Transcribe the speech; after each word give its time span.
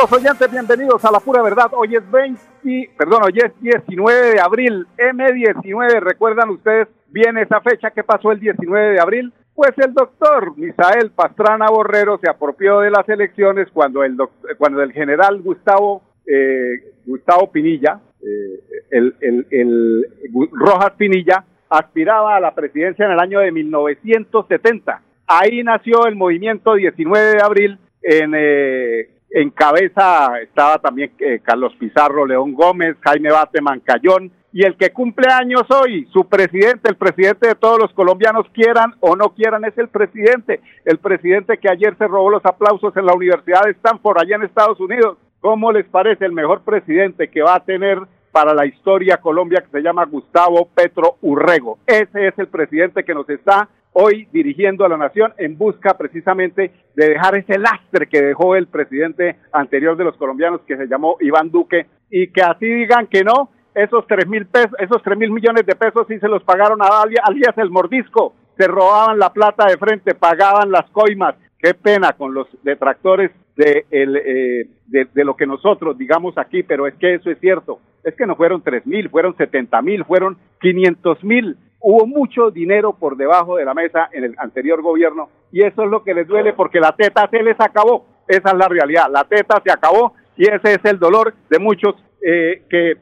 Amigos 0.00 0.18
oyentes, 0.18 0.50
bienvenidos 0.50 1.04
a 1.04 1.10
la 1.10 1.20
pura 1.20 1.42
verdad. 1.42 1.66
Hoy 1.72 1.94
es 1.94 2.10
20, 2.10 2.90
perdón, 2.96 3.22
hoy 3.24 3.34
es 3.36 3.52
19 3.60 4.30
de 4.30 4.40
abril, 4.40 4.86
M19. 4.96 6.00
¿Recuerdan 6.00 6.48
ustedes 6.48 6.88
bien 7.08 7.36
esa 7.36 7.60
fecha 7.60 7.90
que 7.90 8.02
pasó 8.02 8.32
el 8.32 8.40
19 8.40 8.92
de 8.94 9.00
abril? 9.00 9.30
Pues 9.54 9.72
el 9.76 9.92
doctor 9.92 10.56
Misael 10.56 11.10
Pastrana 11.10 11.66
Borrero 11.68 12.18
se 12.18 12.30
apropió 12.30 12.80
de 12.80 12.90
las 12.90 13.06
elecciones 13.10 13.68
cuando 13.74 14.02
el, 14.02 14.16
cuando 14.56 14.82
el 14.82 14.92
general 14.92 15.42
Gustavo, 15.42 16.00
eh, 16.26 16.94
Gustavo 17.04 17.52
Pinilla, 17.52 18.00
eh, 18.22 18.60
el, 18.92 19.14
el, 19.20 19.46
el 19.50 20.06
Rojas 20.52 20.92
Pinilla, 20.96 21.44
aspiraba 21.68 22.36
a 22.36 22.40
la 22.40 22.54
presidencia 22.54 23.04
en 23.04 23.12
el 23.12 23.20
año 23.20 23.40
de 23.40 23.52
1970. 23.52 25.02
Ahí 25.26 25.62
nació 25.62 26.06
el 26.06 26.16
movimiento 26.16 26.74
19 26.74 27.34
de 27.34 27.42
abril 27.42 27.78
en, 28.02 28.32
eh, 28.34 29.19
en 29.30 29.50
cabeza 29.50 30.40
estaba 30.42 30.78
también 30.78 31.12
eh, 31.18 31.40
Carlos 31.42 31.74
Pizarro, 31.78 32.26
León 32.26 32.52
Gómez, 32.52 32.96
Jaime 33.00 33.30
Bate 33.30 33.60
Mancayón 33.60 34.32
y 34.52 34.64
el 34.64 34.76
que 34.76 34.90
cumple 34.90 35.30
años 35.32 35.62
hoy, 35.70 36.08
su 36.12 36.28
presidente, 36.28 36.88
el 36.88 36.96
presidente 36.96 37.46
de 37.46 37.54
todos 37.54 37.78
los 37.78 37.92
colombianos, 37.92 38.46
quieran 38.52 38.94
o 38.98 39.14
no 39.14 39.32
quieran, 39.34 39.64
es 39.64 39.78
el 39.78 39.88
presidente, 39.88 40.60
el 40.84 40.98
presidente 40.98 41.58
que 41.58 41.70
ayer 41.70 41.96
se 41.96 42.08
robó 42.08 42.30
los 42.30 42.44
aplausos 42.44 42.96
en 42.96 43.06
la 43.06 43.14
Universidad 43.14 43.62
de 43.64 43.72
Stanford, 43.72 44.18
allá 44.18 44.36
en 44.36 44.42
Estados 44.42 44.80
Unidos. 44.80 45.18
¿Cómo 45.40 45.70
les 45.72 45.86
parece 45.86 46.24
el 46.24 46.32
mejor 46.32 46.62
presidente 46.62 47.28
que 47.28 47.42
va 47.42 47.54
a 47.54 47.64
tener 47.64 47.98
para 48.32 48.52
la 48.52 48.66
historia 48.66 49.18
Colombia 49.18 49.62
que 49.62 49.70
se 49.70 49.82
llama 49.82 50.04
Gustavo 50.04 50.68
Petro 50.74 51.16
Urrego? 51.22 51.78
Ese 51.86 52.26
es 52.26 52.38
el 52.38 52.48
presidente 52.48 53.04
que 53.04 53.14
nos 53.14 53.30
está 53.30 53.68
hoy 53.92 54.28
dirigiendo 54.32 54.84
a 54.84 54.88
la 54.88 54.96
nación 54.96 55.32
en 55.38 55.58
busca 55.58 55.96
precisamente 55.96 56.72
de 56.94 57.08
dejar 57.08 57.36
ese 57.36 57.58
lastre 57.58 58.06
que 58.06 58.22
dejó 58.22 58.56
el 58.56 58.68
presidente 58.68 59.36
anterior 59.52 59.96
de 59.96 60.04
los 60.04 60.16
colombianos 60.16 60.60
que 60.66 60.76
se 60.76 60.86
llamó 60.86 61.16
Iván 61.20 61.50
Duque 61.50 61.86
y 62.10 62.28
que 62.28 62.42
así 62.42 62.66
digan 62.66 63.06
que 63.06 63.24
no, 63.24 63.50
esos 63.74 64.06
tres 64.06 64.26
mil 64.26 64.46
pesos, 64.46 64.72
esos 64.78 65.02
tres 65.02 65.18
mil 65.18 65.30
millones 65.30 65.66
de 65.66 65.74
pesos 65.74 66.06
sí 66.08 66.18
se 66.18 66.28
los 66.28 66.42
pagaron 66.44 66.82
a 66.82 67.02
alias 67.02 67.56
el 67.56 67.70
mordisco, 67.70 68.34
se 68.56 68.66
robaban 68.66 69.18
la 69.18 69.32
plata 69.32 69.66
de 69.66 69.76
frente, 69.76 70.14
pagaban 70.14 70.70
las 70.70 70.88
coimas, 70.90 71.34
qué 71.58 71.74
pena 71.74 72.12
con 72.12 72.34
los 72.34 72.46
detractores 72.62 73.30
de, 73.56 73.86
el, 73.90 74.16
eh, 74.16 74.68
de, 74.86 75.08
de, 75.12 75.24
lo 75.24 75.36
que 75.36 75.46
nosotros 75.46 75.96
digamos 75.98 76.36
aquí, 76.38 76.62
pero 76.62 76.86
es 76.86 76.94
que 76.94 77.14
eso 77.14 77.30
es 77.30 77.38
cierto, 77.40 77.80
es 78.04 78.14
que 78.14 78.26
no 78.26 78.36
fueron 78.36 78.62
tres 78.62 78.86
mil, 78.86 79.08
fueron 79.10 79.36
setenta 79.36 79.82
mil, 79.82 80.04
fueron 80.04 80.38
quinientos 80.60 81.22
mil, 81.22 81.56
hubo 81.80 82.06
mucho 82.06 82.50
dinero 82.50 82.92
por 82.92 83.16
debajo 83.16 83.56
de 83.56 83.64
la 83.64 83.74
mesa 83.74 84.08
en 84.12 84.24
el 84.24 84.34
anterior 84.38 84.82
gobierno 84.82 85.28
y 85.52 85.62
eso 85.62 85.82
es 85.84 85.90
lo 85.90 86.02
que 86.04 86.14
les 86.14 86.26
duele 86.26 86.52
porque 86.52 86.80
la 86.80 86.92
teta 86.92 87.28
se 87.30 87.42
les 87.42 87.58
acabó. 87.58 88.06
Esa 88.28 88.50
es 88.50 88.56
la 88.56 88.68
realidad. 88.68 89.06
La 89.10 89.24
teta 89.24 89.60
se 89.64 89.72
acabó 89.72 90.14
y 90.36 90.44
ese 90.44 90.74
es 90.74 90.84
el 90.84 90.98
dolor 90.98 91.34
de 91.48 91.58
muchos 91.58 91.94
eh, 92.24 92.62
que 92.68 92.94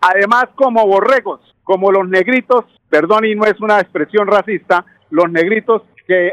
además 0.00 0.46
como 0.54 0.86
borregos, 0.86 1.40
como 1.64 1.90
los 1.90 2.08
negritos, 2.08 2.64
perdón 2.88 3.24
y 3.24 3.34
no 3.34 3.44
es 3.44 3.60
una 3.60 3.80
expresión 3.80 4.26
racista, 4.26 4.84
los 5.10 5.30
negritos 5.30 5.82
que, 6.06 6.32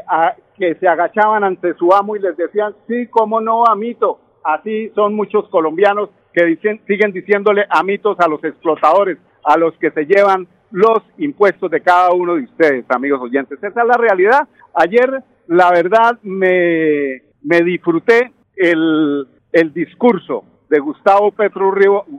que 0.58 0.76
se 0.76 0.88
agachaban 0.88 1.44
ante 1.44 1.74
su 1.74 1.94
amo 1.94 2.16
y 2.16 2.20
les 2.20 2.38
decían, 2.38 2.74
sí, 2.88 3.08
cómo 3.08 3.42
no, 3.42 3.66
amito. 3.66 4.20
Así 4.44 4.92
son 4.94 5.16
muchos 5.16 5.48
colombianos 5.50 6.10
que 6.34 6.46
dicen, 6.46 6.82
siguen 6.88 7.12
diciéndole 7.12 7.66
amitos 7.70 8.20
a 8.20 8.28
los 8.28 8.44
explotadores, 8.44 9.18
a 9.44 9.58
los 9.58 9.74
que 9.78 9.92
se 9.92 10.06
llevan 10.06 10.48
los 10.74 11.04
impuestos 11.20 11.70
de 11.70 11.82
cada 11.82 12.12
uno 12.14 12.34
de 12.34 12.44
ustedes, 12.46 12.84
amigos 12.90 13.22
oyentes. 13.22 13.60
Esa 13.64 13.82
es 13.82 13.88
la 13.88 13.96
realidad. 13.96 14.48
Ayer, 14.74 15.24
la 15.48 15.70
verdad, 15.70 16.18
me, 16.24 17.22
me 17.44 17.62
disfruté 17.62 18.34
el, 18.56 19.28
el 19.52 19.72
discurso 19.72 20.44
de 20.70 20.80
Gustavo 20.80 21.32
Petro 21.32 21.72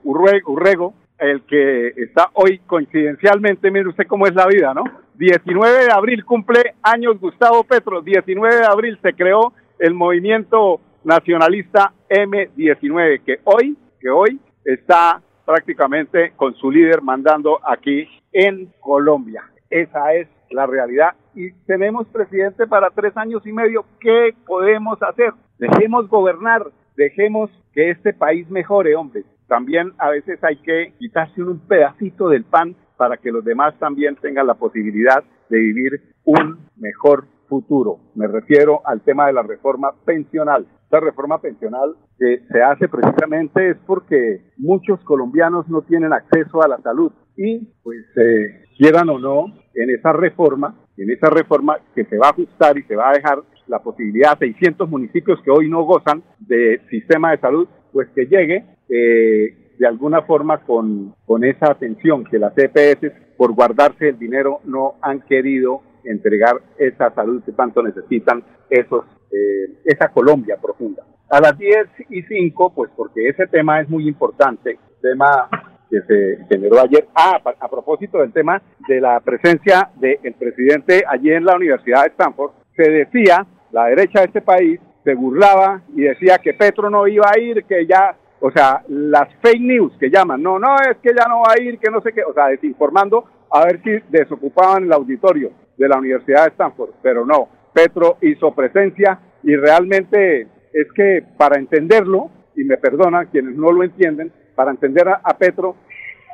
Urrego, 0.04 0.94
el 1.18 1.42
que 1.42 1.88
está 1.96 2.30
hoy 2.34 2.60
coincidencialmente, 2.60 3.72
mire 3.72 3.88
usted 3.88 4.06
cómo 4.06 4.26
es 4.26 4.34
la 4.34 4.46
vida, 4.46 4.72
¿no? 4.72 4.84
19 5.14 5.86
de 5.86 5.92
abril 5.92 6.24
cumple 6.24 6.74
años 6.80 7.18
Gustavo 7.18 7.64
Petro, 7.64 8.02
19 8.02 8.54
de 8.54 8.66
abril 8.66 8.98
se 9.02 9.14
creó 9.14 9.52
el 9.80 9.94
movimiento 9.94 10.80
nacionalista 11.02 11.92
M19, 12.08 13.22
que 13.24 13.40
hoy, 13.42 13.76
que 14.00 14.10
hoy 14.10 14.38
está 14.64 15.20
prácticamente 15.44 16.32
con 16.36 16.54
su 16.54 16.70
líder 16.70 17.02
mandando 17.02 17.60
aquí 17.66 18.08
en 18.32 18.72
Colombia. 18.80 19.44
Esa 19.70 20.14
es 20.14 20.28
la 20.50 20.66
realidad. 20.66 21.14
Y 21.34 21.52
tenemos 21.66 22.06
presidente 22.08 22.66
para 22.66 22.90
tres 22.90 23.16
años 23.16 23.46
y 23.46 23.52
medio. 23.52 23.84
¿Qué 24.00 24.34
podemos 24.46 25.02
hacer? 25.02 25.32
Dejemos 25.58 26.08
gobernar, 26.08 26.66
dejemos 26.96 27.50
que 27.72 27.90
este 27.90 28.12
país 28.12 28.48
mejore, 28.50 28.94
hombre. 28.94 29.24
También 29.48 29.92
a 29.98 30.10
veces 30.10 30.42
hay 30.42 30.56
que 30.56 30.92
quitarse 30.98 31.42
un 31.42 31.58
pedacito 31.60 32.28
del 32.28 32.44
pan 32.44 32.74
para 32.96 33.16
que 33.16 33.32
los 33.32 33.44
demás 33.44 33.74
también 33.78 34.16
tengan 34.16 34.46
la 34.46 34.54
posibilidad 34.54 35.22
de 35.48 35.58
vivir 35.58 36.14
un 36.24 36.58
mejor 36.76 37.26
futuro. 37.54 38.00
Me 38.16 38.26
refiero 38.26 38.80
al 38.84 39.00
tema 39.02 39.28
de 39.28 39.32
la 39.32 39.42
reforma 39.42 39.92
pensional. 40.04 40.66
Esta 40.82 40.98
reforma 40.98 41.40
pensional 41.40 41.94
que 42.18 42.40
se 42.50 42.62
hace 42.62 42.88
precisamente 42.88 43.70
es 43.70 43.76
porque 43.86 44.42
muchos 44.56 44.98
colombianos 45.04 45.68
no 45.68 45.82
tienen 45.82 46.12
acceso 46.12 46.62
a 46.62 46.68
la 46.68 46.78
salud 46.78 47.12
y 47.36 47.60
pues 47.84 48.04
eh, 48.16 48.64
quieran 48.76 49.08
o 49.08 49.20
no 49.20 49.54
en 49.74 49.90
esa 49.90 50.12
reforma, 50.12 50.74
en 50.96 51.10
esa 51.10 51.30
reforma 51.30 51.78
que 51.94 52.04
se 52.06 52.18
va 52.18 52.26
a 52.26 52.30
ajustar 52.30 52.76
y 52.76 52.82
se 52.82 52.96
va 52.96 53.10
a 53.10 53.14
dejar 53.14 53.38
la 53.68 53.78
posibilidad 53.78 54.32
a 54.32 54.38
600 54.38 54.90
municipios 54.90 55.40
que 55.42 55.52
hoy 55.52 55.70
no 55.70 55.84
gozan 55.84 56.24
de 56.40 56.80
sistema 56.90 57.30
de 57.30 57.38
salud, 57.38 57.68
pues 57.92 58.08
que 58.16 58.26
llegue 58.26 58.64
eh, 58.88 59.76
de 59.78 59.86
alguna 59.86 60.22
forma 60.22 60.58
con, 60.64 61.14
con 61.24 61.44
esa 61.44 61.70
atención 61.70 62.24
que 62.24 62.40
las 62.40 62.52
EPS 62.56 63.12
por 63.36 63.54
guardarse 63.54 64.08
el 64.08 64.18
dinero 64.18 64.58
no 64.64 64.94
han 65.02 65.20
querido 65.20 65.82
entregar 66.04 66.60
esa 66.78 67.12
salud 67.14 67.42
que 67.44 67.52
tanto 67.52 67.82
necesitan 67.82 68.42
esos, 68.70 69.04
eh, 69.30 69.80
esa 69.84 70.08
Colombia 70.08 70.56
profunda. 70.60 71.02
A 71.30 71.40
las 71.40 71.58
10 71.58 71.88
y 72.10 72.22
5, 72.22 72.72
pues 72.74 72.90
porque 72.96 73.28
ese 73.28 73.46
tema 73.46 73.80
es 73.80 73.88
muy 73.88 74.06
importante, 74.06 74.78
tema 75.00 75.48
que 75.90 76.00
se 76.02 76.44
generó 76.48 76.80
ayer. 76.80 77.06
Ah, 77.14 77.40
a 77.60 77.68
propósito 77.68 78.18
del 78.18 78.32
tema 78.32 78.60
de 78.88 79.00
la 79.00 79.20
presencia 79.20 79.90
del 79.96 80.34
presidente 80.38 81.04
allí 81.08 81.30
en 81.30 81.44
la 81.44 81.56
Universidad 81.56 82.02
de 82.02 82.08
Stanford, 82.08 82.52
se 82.76 82.90
decía, 82.90 83.46
la 83.72 83.86
derecha 83.86 84.20
de 84.20 84.26
este 84.26 84.40
país 84.40 84.80
se 85.04 85.14
burlaba 85.14 85.82
y 85.94 86.02
decía 86.02 86.38
que 86.38 86.54
Petro 86.54 86.90
no 86.90 87.06
iba 87.06 87.26
a 87.26 87.38
ir, 87.38 87.64
que 87.64 87.86
ya, 87.86 88.16
o 88.40 88.50
sea, 88.50 88.82
las 88.88 89.28
fake 89.42 89.60
news 89.60 89.92
que 89.98 90.10
llaman, 90.10 90.42
no, 90.42 90.58
no, 90.58 90.76
es 90.90 90.96
que 91.02 91.10
ya 91.16 91.26
no 91.28 91.40
va 91.40 91.54
a 91.56 91.62
ir, 91.62 91.78
que 91.78 91.90
no 91.90 92.00
sé 92.00 92.12
qué, 92.12 92.24
o 92.24 92.32
sea, 92.32 92.46
desinformando 92.46 93.24
a 93.50 93.64
ver 93.66 93.80
si 93.82 93.90
desocupaban 94.08 94.84
el 94.84 94.92
auditorio 94.92 95.50
de 95.76 95.88
la 95.88 95.98
Universidad 95.98 96.44
de 96.44 96.50
Stanford, 96.50 96.90
pero 97.02 97.24
no, 97.24 97.48
Petro 97.72 98.18
hizo 98.22 98.54
presencia 98.54 99.18
y 99.42 99.56
realmente 99.56 100.48
es 100.72 100.92
que 100.94 101.24
para 101.36 101.58
entenderlo, 101.58 102.30
y 102.56 102.64
me 102.64 102.76
perdonan 102.76 103.26
quienes 103.26 103.56
no 103.56 103.72
lo 103.72 103.82
entienden, 103.82 104.32
para 104.54 104.70
entender 104.70 105.08
a, 105.08 105.38
Petro 105.38 105.76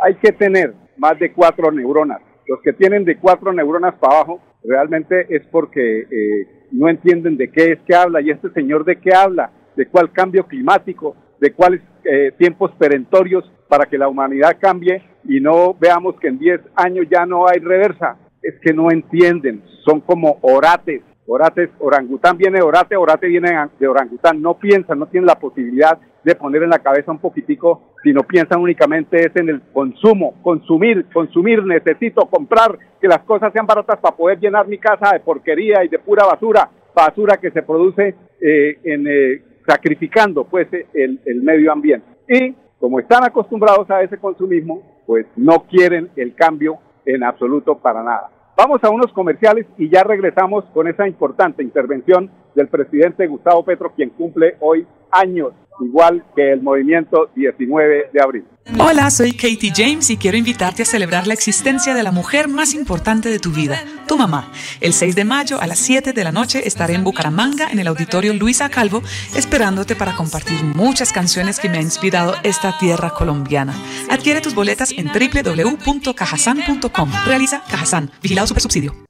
hay 0.02 0.14
que 0.16 0.32
tener 0.32 0.74
más 0.96 1.18
de 1.18 1.32
cuatro 1.32 1.72
neuronas. 1.72 2.20
Los 2.46 2.60
que 2.60 2.72
tienen 2.72 3.04
de 3.04 3.16
cuatro 3.16 3.52
neuronas 3.52 3.94
para 3.94 4.16
abajo 4.16 4.40
realmente 4.62 5.26
es 5.34 5.42
porque 5.50 6.00
eh, 6.00 6.66
no 6.72 6.88
entienden 6.88 7.36
de 7.36 7.50
qué 7.50 7.72
es 7.72 7.78
que 7.86 7.94
habla 7.94 8.20
y 8.20 8.30
este 8.30 8.50
señor 8.50 8.84
de 8.84 8.96
qué 8.96 9.14
habla, 9.14 9.50
de 9.76 9.86
cuál 9.86 10.12
cambio 10.12 10.46
climático, 10.46 11.16
de 11.40 11.52
cuáles 11.52 11.80
eh, 12.04 12.32
tiempos 12.36 12.70
perentorios 12.78 13.50
para 13.68 13.86
que 13.86 13.98
la 13.98 14.08
humanidad 14.08 14.56
cambie 14.60 15.02
y 15.24 15.40
no 15.40 15.74
veamos 15.74 16.18
que 16.18 16.28
en 16.28 16.38
10 16.38 16.60
años 16.74 17.06
ya 17.10 17.24
no 17.24 17.48
hay 17.48 17.60
reversa. 17.60 18.16
Es 18.42 18.54
que 18.62 18.72
no 18.72 18.90
entienden, 18.90 19.62
son 19.84 20.00
como 20.00 20.38
orates, 20.42 21.02
orates, 21.26 21.70
orangután 21.78 22.36
viene 22.36 22.58
de 22.58 22.64
orate, 22.64 22.96
orate 22.96 23.28
viene 23.28 23.50
de 23.78 23.86
orangután, 23.86 24.40
no 24.42 24.58
piensan, 24.58 24.98
no 24.98 25.06
tienen 25.06 25.26
la 25.26 25.38
posibilidad 25.38 25.98
de 26.24 26.34
poner 26.34 26.62
en 26.62 26.70
la 26.70 26.80
cabeza 26.80 27.12
un 27.12 27.18
poquitico, 27.18 27.94
sino 28.02 28.22
piensan 28.22 28.60
únicamente 28.60 29.18
es 29.18 29.36
en 29.36 29.48
el 29.48 29.60
consumo, 29.72 30.34
consumir, 30.42 31.06
consumir, 31.12 31.64
necesito 31.64 32.26
comprar, 32.26 32.78
que 33.00 33.08
las 33.08 33.20
cosas 33.20 33.52
sean 33.52 33.66
baratas 33.66 33.98
para 34.00 34.16
poder 34.16 34.38
llenar 34.38 34.66
mi 34.66 34.78
casa 34.78 35.12
de 35.12 35.20
porquería 35.20 35.84
y 35.84 35.88
de 35.88 35.98
pura 35.98 36.26
basura, 36.26 36.68
basura 36.94 37.36
que 37.36 37.50
se 37.50 37.62
produce 37.62 38.14
eh, 38.40 38.78
en, 38.84 39.06
eh, 39.06 39.42
sacrificando 39.66 40.44
pues 40.44 40.68
el, 40.94 41.20
el 41.24 41.42
medio 41.42 41.72
ambiente. 41.72 42.06
Y 42.28 42.54
como 42.78 42.98
están 42.98 43.24
acostumbrados 43.24 43.88
a 43.90 44.02
ese 44.02 44.18
consumismo, 44.18 44.82
pues 45.06 45.26
no 45.36 45.64
quieren 45.68 46.10
el 46.16 46.34
cambio 46.34 46.78
en 47.04 47.24
absoluto 47.24 47.78
para 47.78 48.02
nada. 48.02 48.30
Vamos 48.56 48.84
a 48.84 48.90
unos 48.90 49.12
comerciales 49.12 49.66
y 49.78 49.88
ya 49.88 50.02
regresamos 50.02 50.64
con 50.74 50.86
esa 50.86 51.08
importante 51.08 51.62
intervención 51.62 52.30
del 52.54 52.68
presidente 52.68 53.26
Gustavo 53.26 53.64
Petro, 53.64 53.92
quien 53.94 54.10
cumple 54.10 54.56
hoy 54.60 54.86
años, 55.10 55.52
igual 55.80 56.22
que 56.36 56.52
el 56.52 56.60
movimiento 56.60 57.30
19 57.34 58.10
de 58.12 58.20
abril. 58.20 58.44
Hola, 58.78 59.10
soy 59.10 59.32
Katie 59.32 59.72
James 59.74 60.10
y 60.10 60.16
quiero 60.16 60.36
invitarte 60.36 60.82
a 60.82 60.86
celebrar 60.86 61.26
la 61.26 61.34
existencia 61.34 61.94
de 61.94 62.02
la 62.02 62.12
mujer 62.12 62.48
más 62.48 62.74
importante 62.74 63.30
de 63.30 63.38
tu 63.38 63.50
vida, 63.50 63.78
tu 64.10 64.18
mamá. 64.18 64.50
El 64.80 64.92
6 64.92 65.14
de 65.14 65.24
mayo 65.24 65.60
a 65.60 65.68
las 65.68 65.78
7 65.78 66.12
de 66.12 66.24
la 66.24 66.32
noche 66.32 66.66
estaré 66.66 66.94
en 66.94 67.04
Bucaramanga, 67.04 67.70
en 67.70 67.78
el 67.78 67.86
auditorio 67.86 68.34
Luisa 68.34 68.68
Calvo, 68.68 69.04
esperándote 69.36 69.94
para 69.94 70.16
compartir 70.16 70.64
muchas 70.64 71.12
canciones 71.12 71.60
que 71.60 71.68
me 71.68 71.78
han 71.78 71.84
inspirado 71.84 72.34
esta 72.42 72.76
tierra 72.76 73.10
colombiana. 73.10 73.72
Adquiere 74.10 74.40
tus 74.40 74.56
boletas 74.56 74.92
en 74.96 75.12
www.cajasan.com. 75.12 77.12
Realiza 77.24 77.62
Cajasan, 77.70 78.10
vigilado 78.20 78.48
super 78.48 78.62
subsidio. 78.62 79.09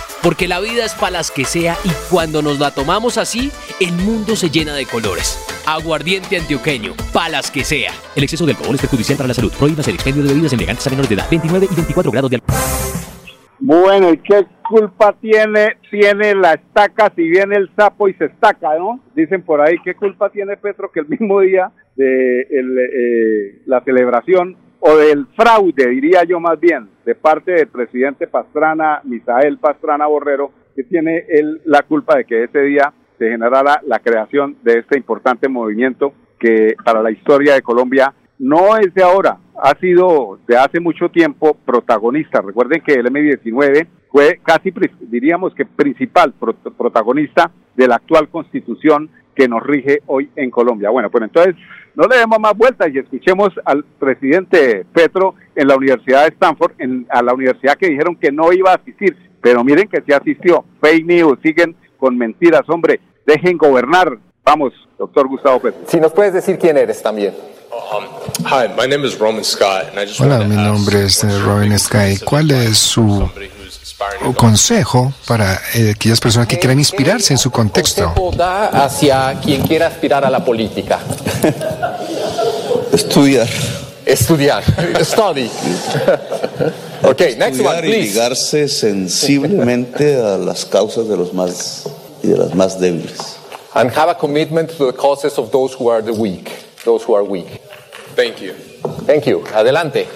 Porque 0.23 0.47
la 0.47 0.59
vida 0.59 0.85
es 0.85 0.93
para 0.93 1.13
las 1.13 1.31
que 1.31 1.45
sea 1.45 1.75
y 1.83 1.89
cuando 2.11 2.43
nos 2.43 2.59
la 2.59 2.69
tomamos 2.71 3.17
así, 3.17 3.51
el 3.79 3.91
mundo 3.93 4.35
se 4.35 4.51
llena 4.51 4.75
de 4.75 4.85
colores. 4.85 5.39
Aguardiente 5.65 6.37
antioqueño, 6.37 6.93
palas 7.11 7.49
que 7.49 7.63
sea. 7.63 7.91
El 8.15 8.23
exceso 8.23 8.45
de 8.45 8.51
alcohol 8.51 8.75
es 8.75 8.81
perjudicial 8.81 9.17
para 9.17 9.29
la 9.29 9.33
salud. 9.33 9.51
Prohíbas 9.57 9.87
el 9.87 9.95
expendio 9.95 10.21
de 10.21 10.29
bebidas 10.29 10.53
elegantes 10.53 10.85
a 10.85 10.91
menores 10.91 11.09
de 11.09 11.15
edad. 11.15 11.27
29 11.29 11.67
y 11.71 11.75
24 11.75 12.11
grados 12.11 12.29
de 12.29 12.35
alcohol. 12.35 12.55
Bueno, 13.59 14.13
¿y 14.13 14.17
qué 14.17 14.45
culpa 14.67 15.15
tiene, 15.19 15.77
tiene 15.89 16.35
la 16.35 16.53
estaca 16.53 17.11
si 17.15 17.23
viene 17.23 17.55
el 17.55 17.69
sapo 17.75 18.07
y 18.07 18.13
se 18.13 18.25
estaca, 18.25 18.77
no? 18.77 18.99
Dicen 19.15 19.41
por 19.41 19.61
ahí, 19.61 19.77
¿qué 19.83 19.95
culpa 19.95 20.29
tiene 20.29 20.55
Petro 20.57 20.91
que 20.91 20.99
el 20.99 21.07
mismo 21.07 21.39
día 21.41 21.71
de 21.95 22.41
eh, 22.41 23.61
la 23.65 23.81
celebración 23.81 24.55
o 24.81 24.97
del 24.97 25.27
fraude, 25.35 25.87
diría 25.89 26.23
yo 26.23 26.39
más 26.39 26.59
bien, 26.59 26.89
de 27.05 27.15
parte 27.15 27.51
del 27.51 27.67
presidente 27.67 28.27
Pastrana, 28.27 28.99
Misael 29.03 29.59
Pastrana 29.59 30.07
Borrero, 30.07 30.51
que 30.75 30.83
tiene 30.83 31.25
él 31.29 31.61
la 31.65 31.83
culpa 31.83 32.17
de 32.17 32.25
que 32.25 32.43
ese 32.43 32.61
día 32.63 32.91
se 33.19 33.29
generara 33.29 33.79
la 33.85 33.99
creación 33.99 34.57
de 34.63 34.79
este 34.79 34.97
importante 34.97 35.47
movimiento 35.47 36.13
que 36.39 36.75
para 36.83 37.03
la 37.03 37.11
historia 37.11 37.53
de 37.53 37.61
Colombia 37.61 38.11
no 38.39 38.75
es 38.75 38.91
de 38.95 39.03
ahora, 39.03 39.37
ha 39.61 39.77
sido 39.79 40.39
de 40.47 40.57
hace 40.57 40.79
mucho 40.79 41.09
tiempo 41.09 41.55
protagonista. 41.63 42.41
Recuerden 42.41 42.81
que 42.81 42.93
el 42.93 43.05
M19 43.05 43.87
fue 44.09 44.39
casi, 44.43 44.73
diríamos 45.01 45.53
que 45.53 45.65
principal 45.65 46.33
protagonista 46.75 47.51
de 47.75 47.87
la 47.87 47.97
actual 47.97 48.29
constitución 48.29 49.11
que 49.35 49.47
nos 49.47 49.61
rige 49.61 50.01
hoy 50.07 50.29
en 50.35 50.49
Colombia. 50.49 50.89
Bueno, 50.89 51.11
pues 51.11 51.23
entonces 51.23 51.55
no 51.95 52.07
le 52.07 52.17
demos 52.17 52.39
más 52.39 52.55
vueltas 52.55 52.89
y 52.93 52.99
escuchemos 52.99 53.49
al 53.65 53.83
presidente 53.99 54.85
Petro 54.93 55.35
en 55.55 55.67
la 55.67 55.75
Universidad 55.75 56.23
de 56.23 56.29
Stanford, 56.29 56.73
en, 56.79 57.05
a 57.09 57.21
la 57.21 57.33
universidad 57.33 57.77
que 57.77 57.89
dijeron 57.89 58.15
que 58.15 58.31
no 58.31 58.53
iba 58.53 58.71
a 58.71 58.75
asistir, 58.75 59.15
pero 59.41 59.63
miren 59.63 59.87
que 59.87 60.01
sí 60.05 60.13
asistió. 60.13 60.63
Fake 60.79 61.05
news, 61.05 61.39
siguen 61.43 61.75
con 61.97 62.17
mentiras, 62.17 62.61
hombre, 62.67 62.99
dejen 63.25 63.57
gobernar. 63.57 64.17
Vamos, 64.43 64.73
doctor 64.97 65.27
Gustavo 65.27 65.59
Petro. 65.59 65.81
Si 65.87 65.99
nos 65.99 66.11
puedes 66.13 66.33
decir 66.33 66.57
quién 66.57 66.77
eres 66.77 67.01
también. 67.01 67.33
Hola, 70.19 70.39
mi 70.39 70.55
nombre 70.55 71.05
es 71.05 71.23
eh, 71.23 71.39
Roman 71.39 71.77
Scott. 71.77 72.23
¿Cuál 72.25 72.51
es 72.51 72.77
su 72.77 73.29
consejo 74.35 75.13
para 75.27 75.59
eh, 75.75 75.91
aquellas 75.95 76.19
personas 76.19 76.47
que 76.47 76.57
quieran 76.57 76.79
inspirarse 76.79 77.33
en 77.33 77.37
su 77.37 77.51
contexto? 77.51 78.13
da 78.35 78.67
hacia 78.85 79.39
quien 79.41 79.61
quiera 79.61 79.87
aspirar 79.87 80.25
a 80.25 80.29
la 80.29 80.43
política? 80.43 80.99
Estudiar. 82.91 83.47
Estudiar. 84.05 84.63
Study. 85.03 85.49
ok, 87.03 87.21
next 87.37 87.59
one, 87.59 87.81
please. 87.81 87.97
Y 87.97 88.01
ligarse 88.09 88.67
sensiblemente 88.67 90.17
a 90.17 90.37
las 90.37 90.65
causas 90.65 91.07
de 91.07 91.17
los 91.17 91.33
más 91.33 91.87
y 92.23 92.27
de 92.27 92.37
las 92.37 92.53
más 92.55 92.79
débiles. 92.79 93.37
And 93.73 93.89
have 93.91 94.09
a 94.09 94.15
commitment 94.15 94.69
to 94.77 94.91
the 94.91 94.97
causes 94.97 95.37
of 95.37 95.51
those 95.51 95.73
who 95.73 95.89
are 95.89 96.01
the 96.01 96.11
weak, 96.11 96.49
those 96.83 97.05
who 97.05 97.15
are 97.15 97.23
weak. 97.23 97.61
Thank 98.15 98.41
you. 98.41 98.53
Thank 99.05 99.25
you. 99.25 99.43
Adelante. 99.53 100.07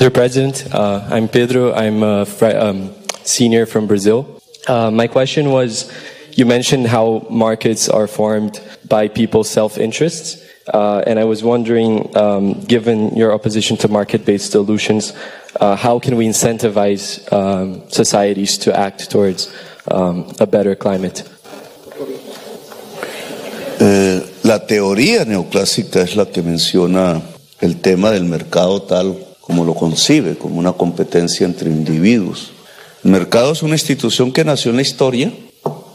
Dear 0.00 0.08
President, 0.08 0.64
uh, 0.72 1.06
I'm 1.10 1.28
Pedro. 1.28 1.74
I'm 1.74 2.02
a 2.02 2.24
um, 2.56 2.90
senior 3.22 3.66
from 3.66 3.86
Brazil. 3.86 4.40
Uh, 4.66 4.90
my 4.90 5.06
question 5.06 5.50
was, 5.50 5.92
you 6.32 6.46
mentioned 6.46 6.86
how 6.86 7.26
markets 7.28 7.86
are 7.86 8.06
formed 8.06 8.62
by 8.88 9.08
people's 9.08 9.50
self-interests. 9.50 10.42
Uh, 10.72 11.04
and 11.06 11.18
I 11.18 11.24
was 11.24 11.44
wondering, 11.44 12.16
um, 12.16 12.64
given 12.64 13.14
your 13.14 13.34
opposition 13.34 13.76
to 13.76 13.88
market-based 13.88 14.50
solutions, 14.52 15.12
uh, 15.60 15.76
how 15.76 15.98
can 15.98 16.16
we 16.16 16.26
incentivize 16.26 17.30
um, 17.30 17.86
societies 17.90 18.56
to 18.64 18.74
act 18.74 19.10
towards 19.10 19.54
um, 19.90 20.32
a 20.40 20.46
better 20.46 20.74
climate? 20.74 21.28
Eh, 23.80 24.22
la 24.44 24.66
teoría 24.66 25.26
neoclásica 25.26 26.00
es 26.00 26.16
la 26.16 26.24
que 26.24 26.40
menciona 26.40 27.20
el 27.60 27.82
tema 27.82 28.10
del 28.12 28.24
mercado 28.24 28.80
tal 28.80 29.29
como 29.50 29.64
lo 29.64 29.74
concibe, 29.74 30.36
como 30.36 30.60
una 30.60 30.74
competencia 30.74 31.44
entre 31.44 31.70
individuos. 31.70 32.52
El 33.02 33.10
mercado 33.10 33.50
es 33.50 33.64
una 33.64 33.74
institución 33.74 34.30
que 34.30 34.44
nació 34.44 34.70
en 34.70 34.76
la 34.76 34.82
historia, 34.82 35.32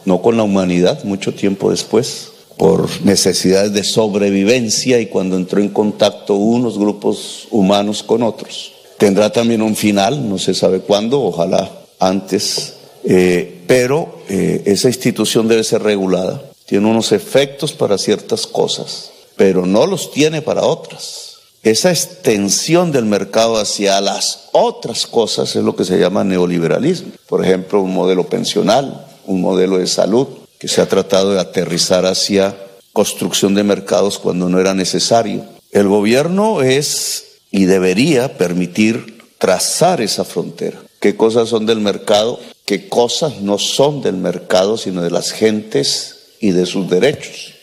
no 0.04 0.22
con 0.22 0.36
la 0.36 0.44
humanidad, 0.44 1.06
mucho 1.06 1.34
tiempo 1.34 1.72
después, 1.72 2.32
por 2.58 2.90
necesidades 3.06 3.72
de 3.72 3.86
sobrevivencia 3.86 5.00
y 5.00 5.06
cuando 5.06 5.38
entró 5.38 5.62
en 5.62 5.70
contacto 5.70 6.36
unos 6.36 6.78
grupos 6.78 7.48
humanos 7.50 8.04
con 8.04 8.24
otros. 8.24 8.74
Tendrá 8.98 9.32
también 9.32 9.62
un 9.62 9.78
final, 9.78 10.28
no 10.28 10.38
se 10.38 10.54
sabe 10.54 10.82
cuándo, 10.82 11.22
ojalá 11.22 11.72
antes, 11.98 12.74
eh, 13.06 13.62
pero 13.68 14.20
eh, 14.28 14.64
esa 14.66 14.90
institución 14.90 15.48
debe 15.48 15.64
ser 15.64 15.82
regulada 15.82 16.42
tiene 16.66 16.88
unos 16.88 17.12
efectos 17.12 17.72
para 17.74 17.98
ciertas 17.98 18.48
cosas, 18.48 19.12
pero 19.38 19.66
no 19.66 19.86
los 19.86 20.12
tiene 20.12 20.42
para 20.42 20.64
otras. 20.64 21.35
Esa 21.66 21.90
extensión 21.90 22.92
del 22.92 23.06
mercado 23.06 23.58
hacia 23.58 24.00
las 24.00 24.50
otras 24.52 25.08
cosas 25.08 25.56
es 25.56 25.64
lo 25.64 25.76
que 25.76 25.84
se 25.84 25.98
llama 25.98 26.24
neoliberalismo. 26.24 27.12
Por 27.28 27.44
ejemplo, 27.44 27.82
un 27.82 27.92
modelo 27.92 28.28
pensional, 28.28 29.08
un 29.26 29.42
modelo 29.42 29.80
de 29.80 29.88
salud 29.88 30.28
que 30.60 30.68
se 30.68 30.80
ha 30.80 30.88
tratado 30.88 31.34
de 31.34 31.40
aterrizar 31.40 32.06
hacia 32.06 32.56
construcción 32.94 33.56
de 33.56 33.64
mercados 33.64 34.20
cuando 34.20 34.48
no 34.48 34.60
era 34.60 34.76
necesario. 34.76 35.44
El 35.72 35.88
gobierno 35.88 36.62
es 36.62 37.40
y 37.50 37.66
debería 37.66 38.38
permitir 38.38 39.24
trazar 39.40 40.02
esa 40.02 40.24
frontera. 40.24 40.80
¿Qué 41.00 41.18
cosas 41.18 41.50
son 41.50 41.66
del 41.66 41.80
mercado? 41.80 42.40
¿Qué 42.66 42.88
cosas 42.88 43.42
no 43.42 43.58
son 43.58 44.04
del 44.04 44.18
mercado, 44.18 44.78
sino 44.78 45.02
de 45.02 45.10
las 45.10 45.32
gentes 45.32 46.16
y 46.40 46.52
de 46.52 46.68
sus 46.68 46.88
derechos. 46.88 47.56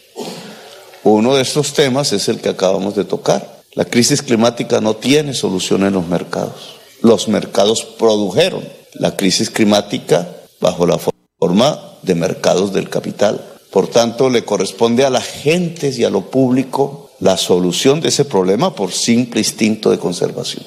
Uno 1.05 1.37
de 1.37 1.43
estos 1.43 1.73
temas 1.73 2.13
es 2.13 2.29
el 2.29 2.41
que 2.41 2.49
acabamos 2.49 2.97
de 2.97 3.05
tocar. 3.05 3.52
La 3.75 3.87
crisis 3.87 4.23
climática 4.23 4.81
no 4.83 4.97
tiene 4.97 5.33
solución 5.33 5.85
en 5.85 5.95
los 5.95 6.07
mercados. 6.07 6.77
Los 7.01 7.29
mercados 7.29 7.83
produjeron 7.85 8.63
la 8.93 9.17
crisis 9.17 9.49
climática 9.49 10.29
bajo 10.61 10.87
la 10.87 10.99
forma 10.99 11.81
de 12.03 12.15
mercados 12.15 12.75
del 12.75 12.91
capital. 12.91 13.43
Por 13.71 13.89
tanto, 13.89 14.29
le 14.29 14.45
corresponde 14.45 15.07
a 15.07 15.11
las 15.11 15.25
gentes 15.25 15.99
y 15.99 16.05
a 16.05 16.11
lo 16.11 16.31
público 16.31 17.11
la 17.21 17.39
solución 17.39 18.01
de 18.03 18.09
ese 18.09 18.27
problema 18.27 18.75
por 18.75 18.93
simple 18.93 19.41
instinto 19.41 19.91
de 19.91 19.99
conservación. 19.99 20.65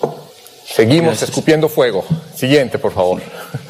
Seguimos 0.66 1.22
escupiendo 1.22 1.70
fuego. 1.70 2.04
Siguiente, 2.36 2.80
por 2.80 2.92
favor. 2.92 3.22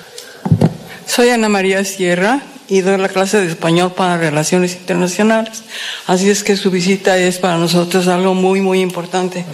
Soy 1.08 1.30
Ana 1.30 1.50
María 1.50 1.86
Sierra 1.86 2.42
y 2.68 2.82
doy 2.82 2.98
la 2.98 3.10
clase 3.10 3.40
de 3.40 3.48
español 3.48 3.94
para 3.94 4.18
relaciones 4.18 4.74
internacionales. 4.74 5.64
Así 6.08 6.30
es 6.30 6.44
que 6.44 6.58
su 6.58 6.72
visita 6.72 7.18
es 7.18 7.38
para 7.38 7.58
nosotros 7.58 8.08
algo 8.08 8.34
muy, 8.34 8.60
muy 8.60 8.82
importante. 8.82 9.46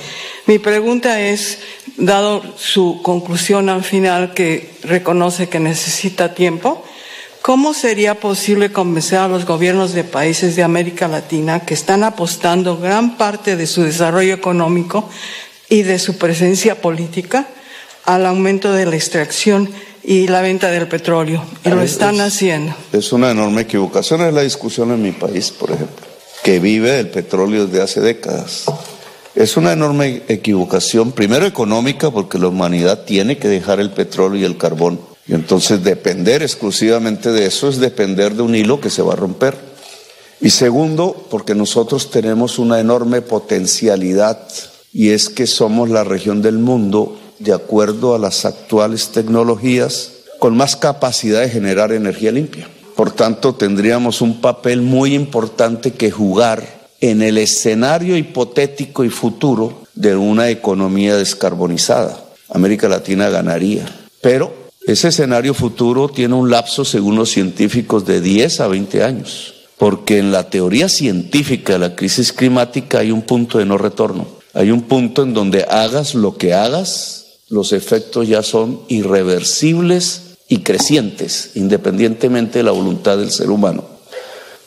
Mi 0.45 0.59
pregunta 0.59 1.19
es, 1.19 1.59
dado 1.97 2.41
su 2.57 3.01
conclusión 3.03 3.69
al 3.69 3.83
final 3.83 4.33
que 4.33 4.71
reconoce 4.83 5.49
que 5.49 5.59
necesita 5.59 6.33
tiempo, 6.33 6.83
¿cómo 7.41 7.73
sería 7.73 8.15
posible 8.15 8.71
convencer 8.71 9.19
a 9.19 9.27
los 9.27 9.45
gobiernos 9.45 9.93
de 9.93 10.05
países 10.05 10.55
de 10.55 10.63
América 10.63 11.09
Latina 11.09 11.59
que 11.59 11.73
están 11.73 12.03
apostando 12.03 12.77
gran 12.77 13.17
parte 13.17 13.57
de 13.57 13.67
su 13.67 13.83
desarrollo 13.83 14.33
económico 14.33 15.09
y 15.67 15.83
de 15.83 15.99
su 15.99 16.17
presencia 16.17 16.81
política 16.81 17.47
al 18.05 18.25
aumento 18.25 18.71
de 18.71 18.85
la 18.85 18.95
extracción 18.95 19.69
y 20.03 20.27
la 20.27 20.41
venta 20.41 20.69
del 20.69 20.87
petróleo. 20.87 21.43
Y 21.63 21.69
lo 21.69 21.81
están 21.81 22.19
haciendo. 22.21 22.73
Es 22.91 23.11
una 23.13 23.31
enorme 23.31 23.61
equivocación. 23.61 24.21
Es 24.21 24.33
la 24.33 24.41
discusión 24.41 24.91
en 24.91 25.01
mi 25.01 25.11
país, 25.11 25.51
por 25.51 25.71
ejemplo, 25.71 26.05
que 26.43 26.59
vive 26.59 26.91
del 26.91 27.09
petróleo 27.09 27.67
desde 27.67 27.81
hace 27.81 28.01
décadas. 28.01 28.65
Es 29.35 29.55
una 29.55 29.71
enorme 29.71 30.23
equivocación, 30.27 31.13
primero 31.13 31.45
económica, 31.45 32.11
porque 32.11 32.37
la 32.37 32.47
humanidad 32.47 33.05
tiene 33.05 33.37
que 33.37 33.47
dejar 33.47 33.79
el 33.79 33.91
petróleo 33.91 34.41
y 34.41 34.43
el 34.43 34.57
carbón. 34.57 34.99
Y 35.27 35.33
entonces 35.33 35.83
depender 35.83 36.41
exclusivamente 36.41 37.31
de 37.31 37.45
eso 37.45 37.69
es 37.69 37.77
depender 37.77 38.33
de 38.33 38.41
un 38.41 38.55
hilo 38.55 38.81
que 38.81 38.89
se 38.89 39.01
va 39.01 39.13
a 39.13 39.17
romper. 39.17 39.55
Y 40.41 40.49
segundo, 40.49 41.27
porque 41.29 41.55
nosotros 41.55 42.09
tenemos 42.09 42.57
una 42.57 42.79
enorme 42.79 43.21
potencialidad 43.21 44.47
y 44.91 45.09
es 45.09 45.29
que 45.29 45.47
somos 45.47 45.89
la 45.89 46.03
región 46.03 46.41
del 46.41 46.57
mundo 46.57 47.20
de 47.43 47.53
acuerdo 47.53 48.15
a 48.15 48.19
las 48.19 48.45
actuales 48.45 49.09
tecnologías, 49.09 50.11
con 50.39 50.55
más 50.55 50.75
capacidad 50.75 51.41
de 51.41 51.49
generar 51.49 51.91
energía 51.91 52.31
limpia. 52.31 52.67
Por 52.95 53.11
tanto, 53.11 53.55
tendríamos 53.55 54.21
un 54.21 54.41
papel 54.41 54.81
muy 54.81 55.13
importante 55.15 55.91
que 55.91 56.11
jugar 56.11 56.81
en 56.99 57.21
el 57.21 57.37
escenario 57.37 58.15
hipotético 58.15 59.03
y 59.03 59.09
futuro 59.09 59.81
de 59.95 60.15
una 60.15 60.49
economía 60.49 61.15
descarbonizada. 61.15 62.23
América 62.49 62.87
Latina 62.87 63.29
ganaría. 63.29 63.85
Pero 64.21 64.53
ese 64.85 65.07
escenario 65.07 65.53
futuro 65.53 66.09
tiene 66.09 66.35
un 66.35 66.49
lapso, 66.49 66.85
según 66.85 67.15
los 67.15 67.31
científicos, 67.31 68.05
de 68.05 68.21
10 68.21 68.61
a 68.61 68.67
20 68.67 69.03
años. 69.03 69.53
Porque 69.77 70.19
en 70.19 70.31
la 70.31 70.49
teoría 70.49 70.89
científica 70.89 71.73
de 71.73 71.79
la 71.79 71.95
crisis 71.95 72.33
climática 72.33 72.99
hay 72.99 73.11
un 73.11 73.23
punto 73.23 73.57
de 73.57 73.65
no 73.65 73.77
retorno. 73.77 74.27
Hay 74.53 74.69
un 74.69 74.83
punto 74.83 75.23
en 75.23 75.33
donde 75.33 75.63
hagas 75.63 76.13
lo 76.13 76.37
que 76.37 76.53
hagas, 76.53 77.20
los 77.51 77.73
efectos 77.73 78.29
ya 78.29 78.43
son 78.43 78.79
irreversibles 78.87 80.37
y 80.47 80.59
crecientes, 80.59 81.51
independientemente 81.55 82.59
de 82.59 82.63
la 82.63 82.71
voluntad 82.71 83.17
del 83.17 83.29
ser 83.29 83.51
humano. 83.51 83.83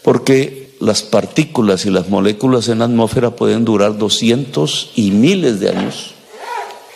Porque 0.03 0.77
las 0.81 1.03
partículas 1.03 1.87
y 1.87 1.91
las 1.91 2.11
moléculas 2.11 2.69
en 2.69 2.81
la 2.81 2.85
atmósfera 2.85 3.31
pueden 3.31 3.65
durar 3.65 3.97
200 3.97 4.91
y 4.97 5.13
miles 5.13 5.61
de 5.61 5.71
años. 5.71 6.11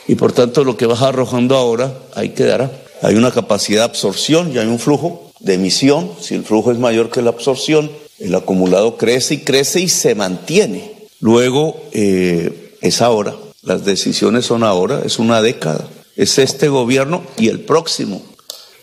Y 0.07 0.14
por 0.16 0.33
tanto 0.33 0.62
lo 0.62 0.76
que 0.76 0.85
vas 0.85 1.00
arrojando 1.00 1.57
ahora, 1.57 1.95
ahí 2.14 2.30
quedará. 2.30 2.71
Hay 3.00 3.14
una 3.14 3.30
capacidad 3.30 3.80
de 3.80 3.85
absorción 3.87 4.52
y 4.52 4.59
hay 4.59 4.66
un 4.66 4.78
flujo 4.78 5.33
de 5.40 5.54
emisión. 5.54 6.11
Si 6.21 6.35
el 6.35 6.45
flujo 6.45 6.71
es 6.71 6.78
mayor 6.78 7.09
que 7.09 7.23
la 7.23 7.30
absorción, 7.30 7.90
el 8.18 8.35
acumulado 8.35 8.99
crece 8.99 9.35
y 9.35 9.38
crece 9.38 9.80
y 9.80 9.88
se 9.88 10.14
mantiene. 10.14 10.92
Luego 11.21 11.80
eh, 11.92 12.76
es 12.83 13.00
ahora 13.00 13.35
las 13.69 13.85
decisiones 13.85 14.47
son 14.47 14.65
ahora, 14.65 15.03
es 15.05 15.19
una 15.19 15.43
década. 15.43 15.87
Es 16.17 16.39
este 16.39 16.69
gobierno 16.69 17.23
y 17.37 17.49
el 17.49 17.61
próximo. 17.61 18.23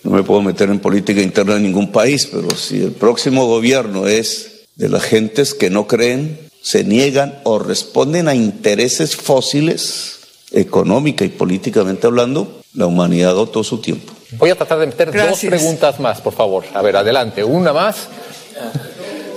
No 0.03 0.11
me 0.11 0.21
puedo 0.21 0.43
meter 0.43 0.69
en 0.69 0.79
política 0.79 1.21
interna 1.21 1.55
de 1.55 1.61
ningún 1.61 1.91
país, 1.91 2.29
pero 2.31 2.55
si 2.55 2.81
el 2.81 2.91
próximo 2.91 3.47
gobierno 3.47 4.07
es 4.07 4.67
de 4.75 4.87
las 4.87 5.03
gentes 5.03 5.55
que 5.55 5.71
no 5.71 5.87
creen, 5.87 6.39
se 6.61 6.83
niegan 6.83 7.39
o 7.43 7.57
responden 7.57 8.27
a 8.27 8.35
intereses 8.35 9.15
fósiles, 9.15 10.19
económica 10.51 11.25
y 11.25 11.29
políticamente 11.29 12.05
hablando, 12.05 12.61
la 12.75 12.85
humanidad 12.85 13.31
agotó 13.31 13.63
su 13.63 13.79
tiempo. 13.81 14.13
Voy 14.37 14.51
a 14.51 14.55
tratar 14.55 14.79
de 14.79 14.85
meter 14.85 15.11
dos 15.11 15.39
preguntas 15.39 15.99
más, 15.99 16.21
por 16.21 16.33
favor. 16.33 16.65
A 16.75 16.81
ver, 16.83 16.95
adelante. 16.95 17.43
Una 17.43 17.73
más. 17.73 18.07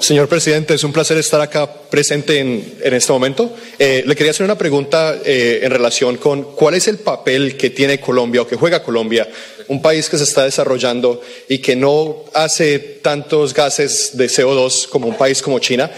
Señor 0.00 0.28
presidente, 0.28 0.74
es 0.74 0.84
un 0.84 0.92
placer 0.92 1.18
estar 1.18 1.40
acá 1.40 1.70
presente 1.90 2.38
en, 2.38 2.94
este 2.94 3.12
momento. 3.12 3.54
Eh, 3.78 4.04
le 4.06 4.14
quería 4.14 4.30
hacer 4.30 4.44
una 4.44 4.56
pregunta 4.56 5.16
eh, 5.24 5.60
en 5.62 5.70
relación 5.70 6.16
con 6.16 6.54
cuál 6.54 6.74
es 6.74 6.88
el 6.88 6.98
papel 6.98 7.56
que 7.56 7.70
tiene 7.70 8.00
Colombia 8.00 8.42
o 8.42 8.46
que 8.46 8.56
juega 8.56 8.82
Colombia, 8.82 9.28
un 9.68 9.82
país 9.82 10.08
que 10.08 10.18
se 10.18 10.24
está 10.24 10.44
desarrollando 10.44 11.20
y 11.48 11.58
que 11.58 11.76
no 11.76 12.24
hace 12.34 12.78
tantos 12.78 13.54
gases 13.54 14.16
de 14.16 14.26
CO2 14.26 14.88
como 14.88 15.08
un 15.08 15.16
país 15.16 15.42
como 15.42 15.58
China. 15.58 15.90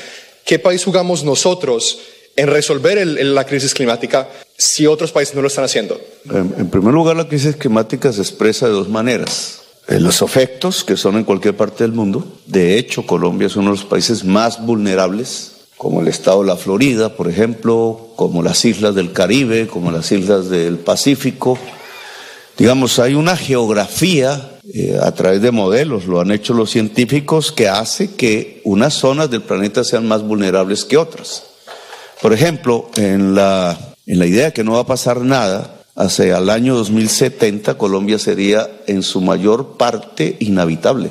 ¿Qué 0.45 0.59
país 0.59 0.85
jugamos 0.85 1.23
nosotros 1.23 1.99
en 2.37 2.47
resolver 2.47 3.07
la 3.07 3.45
crisis 3.45 3.75
climática 3.75 4.29
si 4.57 4.87
otros 4.87 5.13
países 5.13 5.35
no 5.35 5.43
lo 5.43 5.49
están 5.49 5.65
haciendo? 5.65 6.01
en 6.33 6.71
primer 6.71 6.95
lugar, 6.95 7.17
la 7.17 7.29
crisis 7.29 7.57
climática 7.57 8.13
se 8.13 8.23
expresa 8.23 8.67
de 8.67 8.73
dos 8.73 8.89
maneras 8.89 9.60
los 9.99 10.23
efectos 10.23 10.85
que 10.85 10.97
son 10.97 11.17
en 11.17 11.25
cualquier 11.25 11.57
parte 11.57 11.83
del 11.83 11.93
mundo. 11.93 12.25
De 12.47 12.79
hecho, 12.79 13.07
Colombia 13.07 13.47
es 13.47 13.57
uno 13.57 13.71
de 13.71 13.77
los 13.77 13.85
países 13.85 14.25
más 14.25 14.65
vulnerables, 14.65 15.53
como 15.77 16.01
el 16.01 16.09
estado 16.09 16.43
de 16.43 16.47
la 16.47 16.57
Florida, 16.57 17.17
por 17.17 17.29
ejemplo, 17.29 18.11
como 18.15 18.43
las 18.43 18.65
islas 18.65 18.95
del 18.95 19.13
Caribe, 19.13 19.67
como 19.67 19.91
las 19.91 20.13
islas 20.13 20.49
del 20.49 20.79
Pacífico. 20.79 21.59
Digamos, 22.57 22.99
hay 22.99 23.15
una 23.15 23.37
geografía 23.37 24.61
eh, 24.73 24.99
a 25.03 25.13
través 25.13 25.41
de 25.43 25.51
modelos, 25.51 26.07
lo 26.07 26.21
han 26.21 26.31
hecho 26.31 26.55
los 26.55 26.71
científicos, 26.71 27.51
que 27.51 27.69
hace 27.69 28.15
que 28.15 28.61
unas 28.65 28.95
zonas 28.95 29.31
del 29.31 29.43
planeta 29.43 29.83
sean 29.83 30.07
más 30.07 30.23
vulnerables 30.23 30.85
que 30.85 30.99
otras. 30.99 31.45
Por 32.21 32.33
ejemplo, 32.33 32.91
en 32.97 33.35
la, 33.35 33.95
en 34.07 34.19
la 34.19 34.27
idea 34.27 34.53
que 34.53 34.63
no 34.63 34.75
va 34.75 34.81
a 34.81 34.87
pasar 34.87 35.23
nada, 35.23 35.80
hacia 35.95 36.39
el 36.39 36.51
año 36.51 36.75
2070 36.77 37.77
Colombia 37.77 38.19
sería 38.19 38.69
en 38.87 39.03
su 39.03 39.21
mayor 39.21 39.77
parte 39.77 40.37
inhabitable 40.41 41.11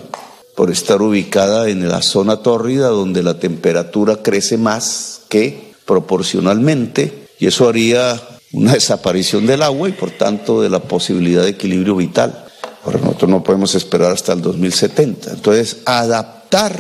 por 0.56 0.72
estar 0.72 1.02
ubicada 1.02 1.70
en 1.70 1.88
la 1.88 2.02
zona 2.02 2.38
tórrida 2.38 2.88
donde 2.90 3.24
la 3.24 3.40
temperatura 3.40 4.18
crece 4.18 4.58
más 4.58 5.22
que 5.30 5.74
proporcionalmente 5.86 7.28
y 7.40 7.48
eso 7.48 7.70
haría 7.70 8.22
una 8.52 8.74
desaparición 8.74 9.46
del 9.46 9.62
agua 9.62 9.90
y 9.90 9.94
por 9.94 10.12
tanto 10.12 10.62
de 10.62 10.70
la 10.70 10.80
posibilidad 10.80 11.44
de 11.44 11.50
equilibrio 11.50 11.96
vital. 11.96 12.46
Ahora 12.84 13.00
nosotros 13.00 13.30
no 13.30 13.44
podemos 13.44 13.76
esperar 13.76 14.12
hasta 14.12 14.34
el 14.34 14.42
2070. 14.42 15.32
Entonces, 15.32 15.78
adaptar, 15.86 16.78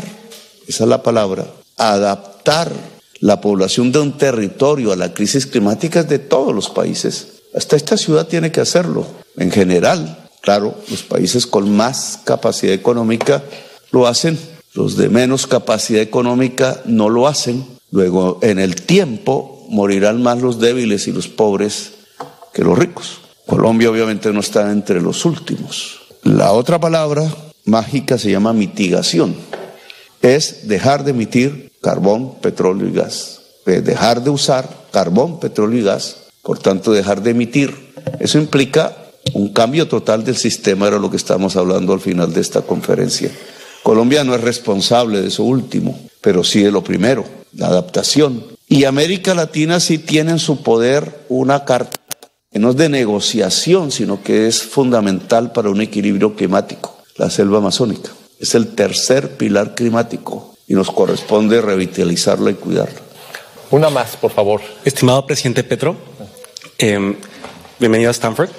esa 0.68 0.84
es 0.84 0.90
la 0.90 1.04
palabra, 1.04 1.46
adaptar 1.78 2.72
la 3.20 3.42
población 3.42 3.92
de 3.92 4.00
un 4.00 4.18
territorio 4.18 4.92
a 4.92 4.96
la 4.96 5.14
crisis 5.14 5.46
climática 5.46 6.04
de 6.04 6.20
todos 6.20 6.54
los 6.56 6.70
países. 6.70 7.39
Hasta 7.56 7.76
esta 7.76 7.98
ciudad 7.98 8.28
tiene 8.28 8.52
que 8.52 8.62
hacerlo. 8.62 9.08
En 9.38 9.52
general, 9.52 10.30
claro, 10.42 10.76
los 10.90 11.04
países 11.04 11.48
con 11.48 11.76
más 11.76 12.20
capacidad 12.24 12.74
económica 12.74 13.44
lo 13.92 14.08
hacen, 14.08 14.38
los 14.74 14.98
de 14.98 15.10
menos 15.10 15.48
capacidad 15.48 16.02
económica 16.02 16.82
no 16.86 17.10
lo 17.10 17.28
hacen. 17.28 17.66
Luego, 17.92 18.40
en 18.44 18.60
el 18.60 18.76
tiempo, 18.76 19.66
morirán 19.70 20.22
más 20.22 20.42
los 20.42 20.60
débiles 20.60 21.08
y 21.08 21.12
los 21.12 21.28
pobres 21.28 21.94
que 22.54 22.64
los 22.64 22.78
ricos. 22.78 23.22
Colombia 23.48 23.90
obviamente 23.90 24.32
no 24.32 24.42
está 24.42 24.72
entre 24.72 25.02
los 25.02 25.26
últimos. 25.26 26.02
La 26.22 26.52
otra 26.52 26.80
palabra 26.80 27.28
mágica 27.66 28.20
se 28.20 28.30
llama 28.30 28.54
mitigación. 28.54 29.36
Es 30.22 30.68
dejar 30.68 31.04
de 31.04 31.12
emitir 31.12 31.72
carbón, 31.82 32.36
petróleo 32.42 32.88
y 32.88 32.92
gas. 32.92 33.42
Dejar 33.66 34.24
de 34.24 34.30
usar 34.30 34.68
carbón, 34.92 35.40
petróleo 35.40 35.80
y 35.80 35.84
gas 35.84 36.29
por 36.42 36.60
tanto 36.60 36.92
dejar 36.92 37.22
de 37.22 37.32
emitir. 37.32 37.94
Eso 38.20 38.38
implica 38.38 38.96
un 39.34 39.54
cambio 39.54 39.88
total 39.88 40.24
del 40.24 40.38
sistema, 40.38 40.88
era 40.88 40.98
lo 40.98 41.10
que 41.10 41.18
estamos 41.18 41.56
hablando 41.56 41.94
al 41.94 42.00
final 42.00 42.34
de 42.34 42.42
esta 42.42 42.62
conferencia. 42.62 43.32
Colombia 43.84 44.24
no 44.24 44.36
es 44.36 44.42
responsable 44.42 45.22
de 45.22 45.28
eso 45.28 45.44
último, 45.44 46.00
pero 46.22 46.44
sí 46.44 46.62
de 46.64 46.72
lo 46.72 46.84
primero, 46.84 47.26
la 47.54 47.68
adaptación. 47.68 48.44
Y 48.68 48.86
América 48.86 49.34
Latina 49.34 49.80
sí 49.80 49.98
tiene 49.98 50.32
en 50.32 50.40
su 50.40 50.62
poder 50.62 51.26
una 51.30 51.66
carta 51.66 51.98
que 52.52 52.60
no 52.60 52.72
es 52.72 52.78
de 52.78 52.90
negociación, 52.90 53.92
sino 53.92 54.24
que 54.24 54.48
es 54.48 54.64
fundamental 54.64 55.52
para 55.52 55.70
un 55.70 55.82
equilibrio 55.82 56.36
climático, 56.36 56.98
la 57.16 57.30
selva 57.30 57.60
amazónica. 57.60 58.10
Es 58.40 58.56
el 58.56 58.70
tercer 58.70 59.38
pilar 59.38 59.76
climático 59.76 60.56
y 60.68 60.74
nos 60.74 60.90
corresponde 60.92 61.62
revitalizarla 61.62 62.52
y 62.52 62.56
cuidarla. 62.56 63.00
Una 63.72 63.90
más, 63.90 64.16
por 64.18 64.32
favor. 64.32 64.62
Estimado 64.84 65.28
presidente 65.28 65.64
Petro, 65.64 65.96
um, 66.82 67.16
bienvenido 67.80 68.10
a 68.10 68.14
Stanford. 68.14 68.50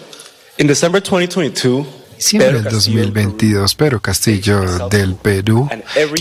In 0.59 0.67
December 0.67 1.03
2022, 1.03 1.87
Diciembre 2.21 2.61
del 2.61 2.65
2022, 2.65 3.75
Pedro 3.77 3.99
Castillo 3.99 4.89
del 4.91 5.15
Perú 5.15 5.67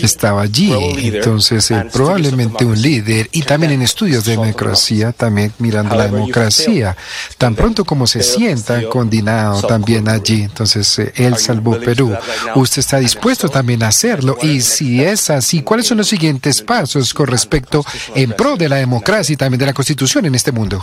estaba 0.02 0.40
allí, 0.40 0.72
entonces 0.96 1.70
eh, 1.70 1.88
probablemente 1.92 2.64
un 2.64 2.80
líder 2.80 3.28
y 3.32 3.42
también 3.42 3.72
en 3.72 3.82
estudios 3.82 4.24
de 4.24 4.30
democracia, 4.30 5.12
también 5.12 5.52
mirando 5.58 5.94
la 5.94 6.08
democracia, 6.08 6.96
tan 7.36 7.54
pronto 7.54 7.84
como 7.84 8.06
se 8.06 8.22
sienta 8.22 8.88
condenado 8.88 9.60
también 9.60 10.08
allí, 10.08 10.44
entonces 10.44 10.98
eh, 11.00 11.12
él 11.16 11.36
salvó 11.36 11.78
Perú. 11.78 12.16
Usted 12.54 12.80
está 12.80 12.98
dispuesto 12.98 13.50
también 13.50 13.82
a 13.82 13.88
hacerlo. 13.88 14.38
y 14.40 14.62
si 14.62 15.02
es 15.02 15.28
así, 15.28 15.60
¿cuáles 15.60 15.86
son 15.86 15.98
los 15.98 16.08
siguientes 16.08 16.62
pasos 16.62 17.12
con 17.12 17.26
respecto 17.26 17.84
en 18.14 18.32
pro 18.32 18.56
de 18.56 18.70
la 18.70 18.76
democracia 18.76 19.34
y 19.34 19.36
también 19.36 19.58
de 19.58 19.66
la 19.66 19.74
constitución 19.74 20.24
en 20.24 20.34
este 20.34 20.50
mundo? 20.50 20.82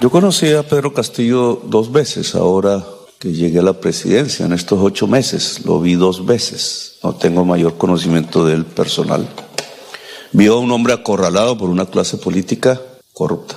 Yo 0.00 0.10
conocí 0.10 0.52
a 0.52 0.62
Pedro 0.62 0.94
Castillo 0.94 1.60
dos 1.64 1.90
veces 1.90 2.36
ahora 2.36 2.84
que 3.18 3.32
llegué 3.32 3.58
a 3.58 3.62
la 3.62 3.80
presidencia, 3.80 4.46
en 4.46 4.52
estos 4.52 4.78
ocho 4.80 5.08
meses, 5.08 5.64
lo 5.64 5.80
vi 5.80 5.94
dos 5.94 6.24
veces, 6.24 6.98
no 7.02 7.16
tengo 7.16 7.44
mayor 7.44 7.76
conocimiento 7.76 8.46
de 8.46 8.54
él 8.54 8.64
personal. 8.64 9.28
Vio 10.30 10.54
a 10.54 10.58
un 10.60 10.70
hombre 10.70 10.92
acorralado 10.92 11.58
por 11.58 11.68
una 11.68 11.86
clase 11.86 12.16
política 12.16 12.80
corrupta. 13.12 13.56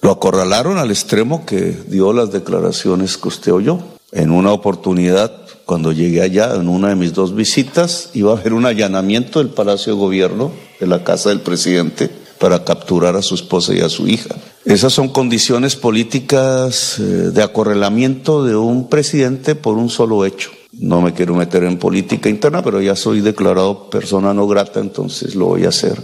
Lo 0.00 0.10
acorralaron 0.10 0.78
al 0.78 0.90
extremo 0.90 1.44
que 1.44 1.76
dio 1.88 2.14
las 2.14 2.32
declaraciones 2.32 3.18
que 3.18 3.28
usted 3.28 3.52
oyó. 3.52 3.80
En 4.12 4.30
una 4.30 4.52
oportunidad, 4.52 5.42
cuando 5.66 5.92
llegué 5.92 6.22
allá, 6.22 6.54
en 6.54 6.68
una 6.68 6.88
de 6.88 6.96
mis 6.96 7.12
dos 7.12 7.34
visitas, 7.34 8.08
iba 8.14 8.32
a 8.32 8.38
haber 8.38 8.54
un 8.54 8.64
allanamiento 8.64 9.40
del 9.40 9.50
Palacio 9.50 9.92
de 9.92 10.00
Gobierno, 10.00 10.52
de 10.80 10.86
la 10.86 11.04
casa 11.04 11.28
del 11.28 11.42
presidente, 11.42 12.10
para 12.38 12.64
capturar 12.64 13.14
a 13.14 13.20
su 13.20 13.34
esposa 13.34 13.74
y 13.74 13.80
a 13.80 13.90
su 13.90 14.08
hija. 14.08 14.34
Esas 14.64 14.92
son 14.92 15.08
condiciones 15.08 15.74
políticas 15.74 16.98
eh, 16.98 17.02
de 17.02 17.42
acorralamiento 17.42 18.44
de 18.44 18.56
un 18.56 18.88
presidente 18.88 19.54
por 19.54 19.78
un 19.78 19.88
solo 19.88 20.24
hecho. 20.26 20.50
No 20.72 21.00
me 21.00 21.14
quiero 21.14 21.34
meter 21.34 21.64
en 21.64 21.78
política 21.78 22.28
interna, 22.28 22.62
pero 22.62 22.80
ya 22.80 22.94
soy 22.94 23.20
declarado 23.20 23.88
persona 23.88 24.34
no 24.34 24.46
grata, 24.46 24.80
entonces 24.80 25.34
lo 25.34 25.46
voy 25.46 25.64
a 25.64 25.70
hacer. 25.70 26.00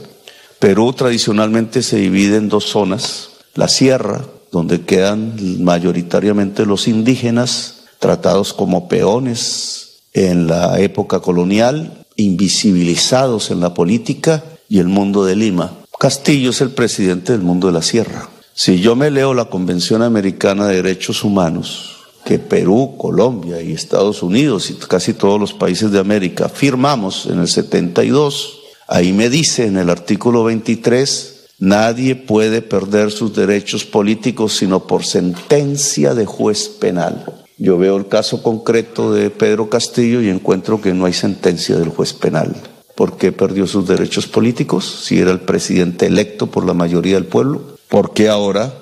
Perú 0.59 0.93
tradicionalmente 0.95 1.83
se 1.83 1.99
divide 1.99 2.37
en 2.37 2.49
dos 2.49 2.65
zonas. 2.65 3.31
La 3.55 3.69
sierra, 3.69 4.25
donde 4.51 4.83
quedan 4.83 5.63
mayoritariamente 5.63 6.65
los 6.65 6.89
indígenas, 6.89 7.85
tratados 7.99 8.55
como 8.55 8.89
peones 8.89 9.99
en 10.15 10.47
la 10.47 10.81
época 10.81 11.21
colonial, 11.21 12.07
invisibilizados 12.17 13.51
en 13.51 13.61
la 13.61 13.75
política, 13.75 14.43
y 14.69 14.79
el 14.79 14.89
mundo 14.89 15.25
de 15.25 15.37
Lima, 15.37 15.73
Castillo 15.99 16.51
es 16.51 16.61
el 16.61 16.71
presidente 16.71 17.33
del 17.33 17.43
mundo 17.43 17.69
de 17.69 17.73
la 17.73 17.83
sierra. 17.83 18.29
Si 18.59 18.81
yo 18.81 18.97
me 18.97 19.11
leo 19.11 19.35
la 19.35 19.51
Convención 19.51 20.01
Americana 20.01 20.67
de 20.67 20.77
Derechos 20.77 21.25
Humanos, 21.25 21.99
que 22.25 22.39
Perú, 22.39 22.95
Colombia 22.97 23.61
y 23.61 23.73
Estados 23.73 24.23
Unidos 24.23 24.71
y 24.71 24.77
casi 24.77 25.13
todos 25.13 25.39
los 25.39 25.53
países 25.53 25.91
de 25.91 25.99
América 25.99 26.49
firmamos 26.49 27.27
en 27.27 27.41
el 27.41 27.49
72, 27.49 28.61
ahí 28.89 29.13
me 29.13 29.29
dice 29.29 29.67
en 29.67 29.77
el 29.77 29.91
artículo 29.91 30.43
23, 30.43 31.49
nadie 31.59 32.17
puede 32.17 32.63
perder 32.63 33.11
sus 33.11 33.37
derechos 33.37 33.85
políticos 33.85 34.57
sino 34.57 34.87
por 34.87 35.05
sentencia 35.05 36.15
de 36.15 36.25
juez 36.25 36.71
penal. 36.71 37.27
Yo 37.59 37.77
veo 37.77 37.99
el 37.99 38.09
caso 38.09 38.43
concreto 38.43 39.13
de 39.13 39.29
Pedro 39.29 39.69
Castillo 39.69 40.23
y 40.23 40.31
encuentro 40.31 40.81
que 40.81 40.95
no 40.95 41.05
hay 41.05 41.13
sentencia 41.13 41.77
del 41.77 41.91
juez 41.91 42.15
penal. 42.15 42.57
¿Por 42.95 43.19
qué 43.19 43.33
perdió 43.33 43.67
sus 43.67 43.87
derechos 43.87 44.27
políticos 44.27 45.03
si 45.05 45.19
era 45.19 45.31
el 45.31 45.41
presidente 45.41 46.07
electo 46.07 46.47
por 46.47 46.65
la 46.65 46.73
mayoría 46.73 47.17
del 47.17 47.27
pueblo? 47.27 47.76
¿Por 47.89 48.13
qué 48.13 48.29
ahora 48.29 48.75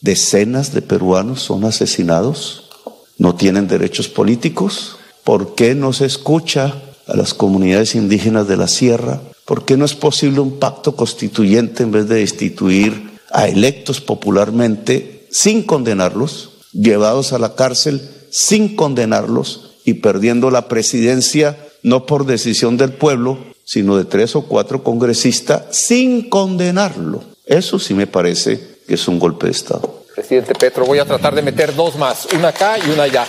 decenas 0.00 0.74
de 0.74 0.82
peruanos 0.82 1.42
son 1.42 1.64
asesinados? 1.64 2.68
¿No 3.16 3.34
tienen 3.34 3.68
derechos 3.68 4.08
políticos? 4.08 4.96
¿Por 5.24 5.54
qué 5.54 5.74
no 5.74 5.92
se 5.92 6.06
escucha 6.06 6.74
a 7.06 7.16
las 7.16 7.34
comunidades 7.34 7.94
indígenas 7.94 8.48
de 8.48 8.56
la 8.56 8.68
sierra? 8.68 9.20
¿Por 9.46 9.64
qué 9.64 9.76
no 9.76 9.84
es 9.84 9.94
posible 9.94 10.40
un 10.40 10.58
pacto 10.58 10.94
constituyente 10.94 11.82
en 11.82 11.90
vez 11.90 12.08
de 12.08 12.16
destituir 12.16 13.18
a 13.32 13.48
electos 13.48 14.00
popularmente 14.00 15.26
sin 15.30 15.62
condenarlos, 15.62 16.50
llevados 16.72 17.32
a 17.32 17.38
la 17.38 17.54
cárcel 17.54 18.08
sin 18.30 18.76
condenarlos 18.76 19.72
y 19.84 19.94
perdiendo 19.94 20.50
la 20.50 20.68
presidencia 20.68 21.58
no 21.82 22.06
por 22.06 22.26
decisión 22.26 22.76
del 22.76 22.92
pueblo, 22.92 23.38
sino 23.64 23.96
de 23.96 24.04
tres 24.04 24.36
o 24.36 24.42
cuatro 24.42 24.82
congresistas 24.82 25.62
sin 25.70 26.28
condenarlo. 26.28 27.29
Eso 27.50 27.80
sí 27.80 27.94
me 27.94 28.06
parece 28.06 28.60
que 28.86 28.94
es 28.94 29.08
un 29.08 29.18
golpe 29.18 29.46
de 29.46 29.52
Estado. 29.52 30.04
Presidente 30.14 30.54
Petro, 30.54 30.84
voy 30.86 31.00
a 31.00 31.04
tratar 31.04 31.34
de 31.34 31.42
meter 31.42 31.74
dos 31.74 31.96
más, 31.96 32.28
una 32.32 32.48
acá 32.48 32.78
y 32.78 32.88
una 32.90 33.02
allá. 33.02 33.26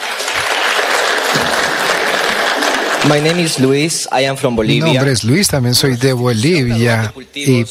My 3.10 3.20
name 3.20 3.40
is 3.40 3.60
Luis. 3.60 4.08
I 4.12 4.26
am 4.26 4.38
from 4.38 4.56
Bolivia. 4.56 4.86
Mi 4.86 4.94
nombre 4.94 5.12
es 5.12 5.24
Luis, 5.24 5.48
también 5.48 5.74
soy 5.74 5.96
de 5.96 6.14
Bolivia 6.14 7.12
y 7.34 7.66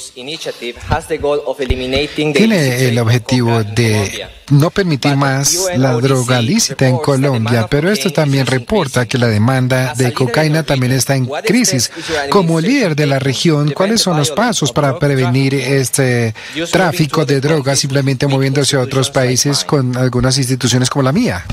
tiene 2.33 2.89
el 2.89 2.99
objetivo 2.99 3.63
de 3.63 4.27
no 4.51 4.71
permitir 4.71 5.17
más 5.17 5.69
la 5.77 5.93
droga 5.93 6.43
lícita 6.43 6.89
en 6.89 6.99
Colombia, 6.99 7.69
pero 7.71 7.93
esto 7.93 8.11
también 8.11 8.47
reporta 8.47 9.07
que 9.07 9.19
la 9.19 9.29
demanda 9.29 9.95
de 9.95 10.13
cocaína 10.13 10.65
también 10.65 10.93
está 10.93 11.15
en 11.15 11.27
crisis. 11.27 11.93
Como 12.31 12.61
líder 12.61 12.97
de 12.97 13.07
la 13.07 13.21
región, 13.21 13.71
¿cuáles 13.71 14.01
son 14.01 14.17
los 14.17 14.33
pasos 14.33 14.73
para 14.73 14.99
prevenir 14.99 15.55
este 15.55 16.35
tráfico 16.73 17.25
de 17.25 17.41
drogas 17.41 17.79
simplemente 17.79 18.27
moviéndose 18.27 18.77
a 18.77 18.81
otros 18.81 19.11
países 19.11 19.65
con 19.65 19.97
algunas 19.97 20.37
instituciones 20.39 20.91
como 20.91 21.05
la 21.05 21.13
mía? 21.13 21.47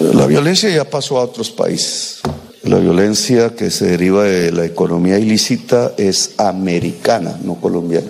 La 0.00 0.26
violencia 0.26 0.70
ya 0.70 0.84
pasó 0.84 1.18
a 1.18 1.24
otros 1.24 1.50
países. 1.50 2.20
La 2.62 2.78
violencia 2.78 3.54
que 3.54 3.70
se 3.70 3.86
deriva 3.86 4.24
de 4.24 4.52
la 4.52 4.64
economía 4.64 5.18
ilícita 5.18 5.92
es 5.96 6.34
americana, 6.38 7.38
no 7.42 7.54
colombiana. 7.54 8.08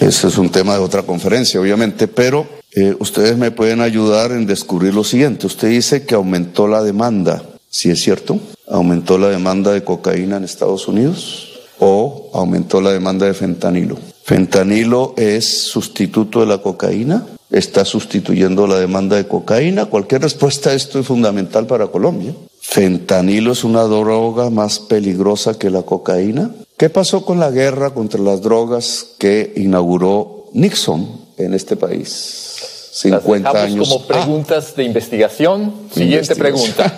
Ese 0.00 0.28
es 0.28 0.38
un 0.38 0.50
tema 0.50 0.74
de 0.74 0.80
otra 0.80 1.02
conferencia, 1.02 1.60
obviamente, 1.60 2.08
pero 2.08 2.46
eh, 2.72 2.94
ustedes 2.98 3.36
me 3.36 3.50
pueden 3.50 3.80
ayudar 3.80 4.32
en 4.32 4.46
descubrir 4.46 4.94
lo 4.94 5.04
siguiente. 5.04 5.46
Usted 5.46 5.68
dice 5.68 6.04
que 6.04 6.14
aumentó 6.14 6.66
la 6.66 6.82
demanda, 6.82 7.42
¿sí 7.68 7.90
es 7.90 8.02
cierto? 8.02 8.40
¿Aumentó 8.66 9.18
la 9.18 9.28
demanda 9.28 9.72
de 9.72 9.84
cocaína 9.84 10.38
en 10.38 10.44
Estados 10.44 10.88
Unidos 10.88 11.60
o 11.78 12.30
aumentó 12.34 12.80
la 12.80 12.90
demanda 12.90 13.26
de 13.26 13.34
fentanilo? 13.34 13.98
¿Fentanilo 14.24 15.14
es 15.16 15.46
sustituto 15.46 16.40
de 16.40 16.46
la 16.46 16.58
cocaína? 16.58 17.24
Está 17.54 17.84
sustituyendo 17.84 18.66
la 18.66 18.80
demanda 18.80 19.16
de 19.16 19.28
cocaína. 19.28 19.86
Cualquier 19.86 20.22
respuesta 20.22 20.70
a 20.70 20.74
esto 20.74 20.98
es 20.98 21.06
fundamental 21.06 21.66
para 21.66 21.86
Colombia. 21.86 22.34
Fentanilo 22.60 23.52
es 23.52 23.62
una 23.62 23.82
droga 23.82 24.50
más 24.50 24.80
peligrosa 24.80 25.56
que 25.56 25.70
la 25.70 25.82
cocaína. 25.82 26.50
¿Qué 26.76 26.90
pasó 26.90 27.24
con 27.24 27.38
la 27.38 27.50
guerra 27.50 27.94
contra 27.94 28.20
las 28.20 28.42
drogas 28.42 29.06
que 29.18 29.52
inauguró 29.56 30.46
Nixon 30.52 31.08
en 31.36 31.54
este 31.54 31.76
país? 31.76 32.90
50 32.92 33.62
años. 33.62 33.88
Como 33.88 34.06
preguntas 34.06 34.74
de 34.74 34.82
investigación. 34.82 35.72
Siguiente 35.92 36.34
pregunta. 36.34 36.92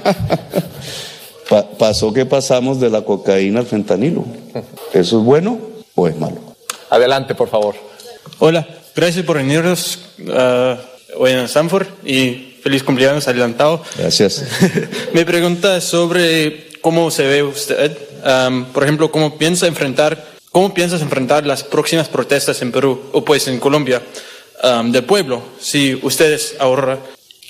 pasó 1.79 2.13
que 2.13 2.25
pasamos 2.25 2.81
de 2.81 2.89
la 2.89 3.03
cocaína 3.03 3.61
al 3.61 3.67
fentanilo. 3.67 4.25
¿Eso 4.95 5.19
es 5.19 5.25
bueno 5.25 5.59
o 5.95 6.09
es 6.09 6.19
malo? 6.19 6.37
Adelante, 6.89 7.35
por 7.35 7.49
favor. 7.49 7.75
Hola, 8.39 8.67
Gracias 8.97 9.27
por 9.27 9.37
venirnos 9.37 9.99
uh, 10.21 10.77
hoy 11.19 11.33
en 11.33 11.41
Stanford 11.41 11.87
y 12.03 12.55
feliz 12.63 12.83
cumpleaños 12.83 13.29
adelantado. 13.29 13.83
Gracias. 13.99 14.43
Mi 15.13 15.23
pregunta 15.23 15.77
es 15.77 15.85
sobre 15.85 16.71
cómo 16.81 17.11
se 17.11 17.27
ve 17.27 17.43
usted, 17.43 17.95
um, 18.25 18.65
por 18.73 18.85
ejemplo, 18.85 19.13
cómo 19.13 19.37
piensa 19.37 19.67
enfrentar, 19.67 20.27
cómo 20.51 20.73
piensas 20.73 21.03
enfrentar 21.03 21.45
las 21.45 21.63
próximas 21.63 22.09
protestas 22.09 22.63
en 22.63 22.73
Perú 22.73 23.11
o 23.13 23.23
pues 23.23 23.47
en 23.49 23.61
Colombia 23.61 24.01
um, 24.65 24.91
del 24.91 25.05
pueblo. 25.05 25.43
Si 25.61 26.01
ustedes 26.03 26.57
ahora, 26.59 26.99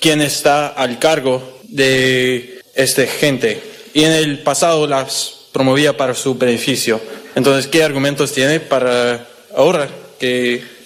quién 0.01 0.19
está 0.19 0.67
al 0.67 0.99
cargo 0.99 1.61
de 1.63 2.59
esta 2.75 3.07
gente 3.07 3.63
y 3.93 4.03
en 4.03 4.11
el 4.11 4.39
pasado 4.39 4.85
las 4.85 5.33
promovía 5.53 5.95
para 5.95 6.13
su 6.13 6.35
beneficio. 6.35 6.99
Entonces, 7.35 7.67
¿qué 7.67 7.85
argumentos 7.85 8.33
tiene 8.33 8.59
para 8.59 9.25
ahora 9.55 9.87
que 10.19 10.76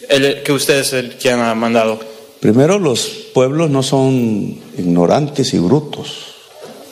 que 0.43 0.52
usted 0.52 0.80
es 0.80 0.93
el 0.93 1.15
quien 1.15 1.39
ha 1.39 1.56
mandado? 1.56 2.00
Primero, 2.39 2.80
los 2.80 3.08
pueblos 3.34 3.69
no 3.69 3.84
son 3.84 4.58
ignorantes 4.78 5.54
y 5.54 5.60
brutos. 5.60 6.10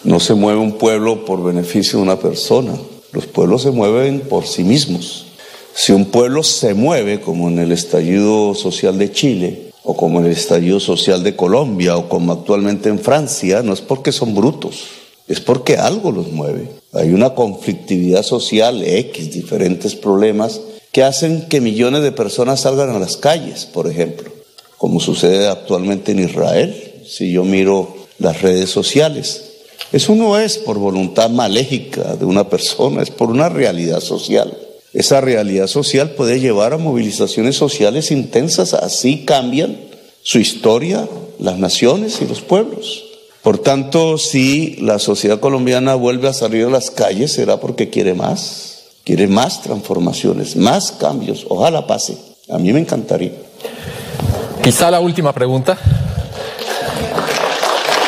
No 0.03 0.19
se 0.19 0.33
mueve 0.33 0.59
un 0.59 0.73
pueblo 0.73 1.25
por 1.25 1.43
beneficio 1.43 1.97
de 1.97 2.03
una 2.03 2.19
persona. 2.19 2.73
Los 3.11 3.25
pueblos 3.25 3.63
se 3.63 3.71
mueven 3.71 4.21
por 4.21 4.45
sí 4.45 4.63
mismos. 4.63 5.25
Si 5.73 5.91
un 5.91 6.05
pueblo 6.05 6.43
se 6.43 6.73
mueve, 6.73 7.19
como 7.19 7.47
en 7.47 7.59
el 7.59 7.71
estallido 7.71 8.53
social 8.53 8.97
de 8.97 9.11
Chile, 9.11 9.71
o 9.83 9.95
como 9.95 10.19
en 10.19 10.27
el 10.27 10.33
estallido 10.33 10.79
social 10.79 11.23
de 11.23 11.35
Colombia, 11.35 11.97
o 11.97 12.07
como 12.09 12.31
actualmente 12.31 12.89
en 12.89 12.99
Francia, 12.99 13.63
no 13.63 13.73
es 13.73 13.81
porque 13.81 14.11
son 14.11 14.35
brutos, 14.35 14.83
es 15.27 15.39
porque 15.39 15.77
algo 15.77 16.11
los 16.11 16.31
mueve. 16.31 16.69
Hay 16.93 17.11
una 17.11 17.33
conflictividad 17.33 18.23
social, 18.23 18.83
X, 18.83 19.33
diferentes 19.33 19.95
problemas, 19.95 20.61
que 20.91 21.03
hacen 21.03 21.47
que 21.47 21.61
millones 21.61 22.01
de 22.03 22.11
personas 22.11 22.61
salgan 22.61 22.89
a 22.89 22.99
las 22.99 23.17
calles, 23.17 23.65
por 23.65 23.87
ejemplo, 23.87 24.31
como 24.77 24.99
sucede 24.99 25.47
actualmente 25.47 26.11
en 26.11 26.19
Israel. 26.19 26.85
si 27.05 27.31
yo 27.31 27.43
miro 27.43 27.95
las 28.19 28.41
redes 28.41 28.69
sociales. 28.69 29.45
Eso 29.91 30.13
no 30.13 30.37
es 30.37 30.59
por 30.59 30.77
voluntad 30.77 31.29
maléfica 31.31 32.15
de 32.15 32.25
una 32.25 32.47
persona, 32.49 33.01
es 33.01 33.09
por 33.09 33.29
una 33.29 33.49
realidad 33.49 34.01
social. 34.01 34.55
Esa 34.93 35.21
realidad 35.21 35.67
social 35.67 36.11
puede 36.11 36.39
llevar 36.39 36.73
a 36.73 36.77
movilizaciones 36.77 37.55
sociales 37.55 38.11
intensas, 38.11 38.73
así 38.73 39.25
cambian 39.25 39.77
su 40.21 40.39
historia, 40.39 41.07
las 41.39 41.57
naciones 41.57 42.21
y 42.21 42.27
los 42.27 42.41
pueblos. 42.41 43.05
Por 43.41 43.57
tanto, 43.59 44.17
si 44.17 44.75
la 44.81 44.99
sociedad 44.99 45.39
colombiana 45.39 45.95
vuelve 45.95 46.27
a 46.27 46.33
salir 46.33 46.65
a 46.65 46.69
las 46.69 46.91
calles, 46.91 47.31
será 47.31 47.59
porque 47.59 47.89
quiere 47.89 48.13
más, 48.13 48.78
quiere 49.09 49.27
más 49.27 49.63
transformaciones, 49.63 50.55
más 50.55 50.91
cambios. 50.91 51.43
Ojalá 51.49 51.87
pase. 51.87 52.15
A 52.47 52.59
mí 52.59 52.71
me 52.71 52.79
encantaría. 52.79 53.31
Quizá 54.61 54.91
la 54.91 54.99
última 54.99 55.33
pregunta. 55.33 55.75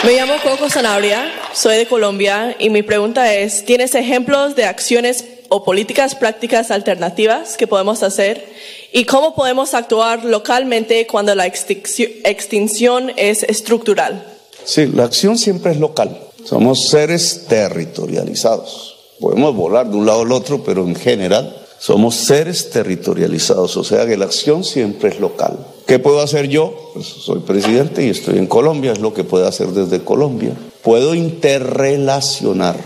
Me 0.03 0.13
llamo 0.13 0.33
Coco 0.43 0.69
Sanabria, 0.69 1.31
soy 1.53 1.77
de 1.77 1.87
Colombia 1.87 2.55
y 2.59 2.69
mi 2.69 2.83
pregunta 2.83 3.33
es, 3.33 3.65
¿tienes 3.65 3.95
ejemplos 3.95 4.55
de 4.55 4.65
acciones 4.65 5.25
o 5.49 5.63
políticas 5.63 6.13
prácticas 6.13 6.69
alternativas 6.69 7.57
que 7.57 7.65
podemos 7.65 8.03
hacer? 8.03 8.47
¿Y 8.93 9.05
cómo 9.05 9.33
podemos 9.33 9.73
actuar 9.73 10.23
localmente 10.23 11.07
cuando 11.07 11.33
la 11.33 11.47
extinción 11.47 13.11
es 13.17 13.41
estructural? 13.41 14.23
Sí, 14.65 14.85
la 14.85 15.05
acción 15.05 15.39
siempre 15.39 15.71
es 15.71 15.79
local. 15.79 16.15
Somos 16.45 16.89
seres 16.89 17.45
territorializados. 17.49 19.00
Podemos 19.21 19.55
volar 19.55 19.87
de 19.87 19.95
un 19.95 20.07
lado 20.07 20.21
al 20.21 20.31
otro, 20.31 20.63
pero 20.63 20.83
en 20.83 20.95
general 20.95 21.55
somos 21.77 22.15
seres 22.15 22.71
territorializados, 22.71 23.77
o 23.77 23.83
sea 23.83 24.07
que 24.07 24.17
la 24.17 24.25
acción 24.25 24.63
siempre 24.63 25.09
es 25.09 25.19
local. 25.19 25.59
¿Qué 25.85 25.99
puedo 25.99 26.21
hacer 26.21 26.47
yo? 26.47 26.91
Pues 26.93 27.05
soy 27.05 27.39
presidente 27.39 28.03
y 28.03 28.09
estoy 28.09 28.39
en 28.39 28.47
Colombia, 28.47 28.93
es 28.93 28.99
lo 28.99 29.13
que 29.13 29.23
puedo 29.23 29.47
hacer 29.47 29.67
desde 29.67 30.03
Colombia. 30.03 30.57
Puedo 30.81 31.13
interrelacionar, 31.13 32.77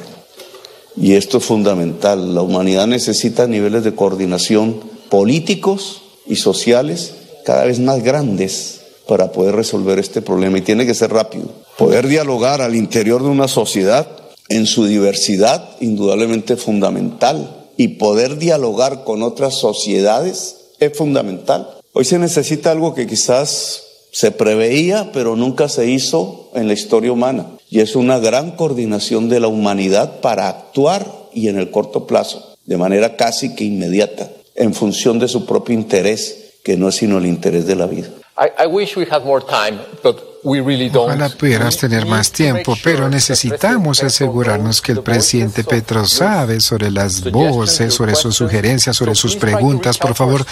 y 0.98 1.14
esto 1.14 1.38
es 1.38 1.46
fundamental, 1.46 2.36
la 2.36 2.42
humanidad 2.42 2.88
necesita 2.88 3.48
niveles 3.48 3.86
de 3.86 3.96
coordinación 3.96 4.82
políticos 5.10 6.02
y 6.28 6.36
sociales 6.36 7.14
cada 7.46 7.64
vez 7.64 7.80
más 7.80 8.04
grandes 8.04 8.82
para 9.08 9.32
poder 9.32 9.56
resolver 9.56 10.00
este 10.00 10.22
problema 10.22 10.58
y 10.58 10.62
tiene 10.62 10.86
que 10.86 10.96
ser 10.96 11.14
rápido. 11.14 11.46
Poder 11.78 12.08
dialogar 12.08 12.62
al 12.62 12.76
interior 12.76 13.24
de 13.24 13.30
una 13.30 13.48
sociedad 13.48 14.25
en 14.50 14.66
su 14.66 14.86
diversidad, 14.86 15.70
indudablemente 15.80 16.56
fundamental, 16.56 17.68
y 17.78 17.90
poder 17.90 18.38
dialogar 18.38 19.04
con 19.04 19.24
otras 19.24 19.56
sociedades 19.56 20.58
es 20.80 20.98
fundamental. 20.98 21.70
Hoy 21.94 22.06
se 22.06 22.20
necesita 22.20 22.72
algo 22.72 22.94
que 22.94 23.08
quizás 23.08 23.84
se 24.12 24.32
preveía, 24.32 25.12
pero 25.12 25.36
nunca 25.36 25.68
se 25.68 25.90
hizo 25.90 26.50
en 26.54 26.68
la 26.68 26.74
historia 26.74 27.12
humana, 27.12 27.48
y 27.70 27.80
es 27.80 27.96
una 27.96 28.20
gran 28.20 28.52
coordinación 28.52 29.30
de 29.30 29.40
la 29.40 29.48
humanidad 29.48 30.22
para 30.22 30.48
actuar 30.48 31.06
y 31.34 31.50
en 31.50 31.58
el 31.58 31.72
corto 31.72 32.08
plazo, 32.08 32.56
de 32.66 32.78
manera 32.78 33.18
casi 33.18 33.56
que 33.56 33.66
inmediata, 33.66 34.30
en 34.56 34.74
función 34.74 35.20
de 35.20 35.28
su 35.28 35.46
propio 35.46 35.76
interés, 35.76 36.54
que 36.64 36.78
no 36.78 36.90
es 36.90 36.96
sino 36.96 37.18
el 37.18 37.26
interés 37.26 37.68
de 37.68 37.76
la 37.76 37.88
vida. 37.88 38.08
I, 38.38 38.68
wish 38.68 38.98
we 38.98 39.06
had 39.06 39.24
more 39.24 39.42
time, 39.42 39.80
but 40.04 40.35
Ojalá 40.46 41.30
pudieras 41.30 41.76
tener 41.78 42.06
más 42.06 42.32
tiempo, 42.32 42.78
pero 42.84 43.10
necesitamos 43.10 44.04
asegurarnos 44.04 44.80
que 44.80 44.92
el 44.92 45.02
presidente 45.02 45.64
Petro 45.64 46.06
sabe 46.06 46.60
sobre 46.60 46.92
las 46.92 47.32
voces, 47.32 47.96
sobre 47.96 48.14
sus 48.14 48.36
sugerencias, 48.36 48.96
sobre 48.96 49.16
sus 49.16 49.36
preguntas. 49.36 49.98
Por 49.98 50.14
favor, 50.14 50.46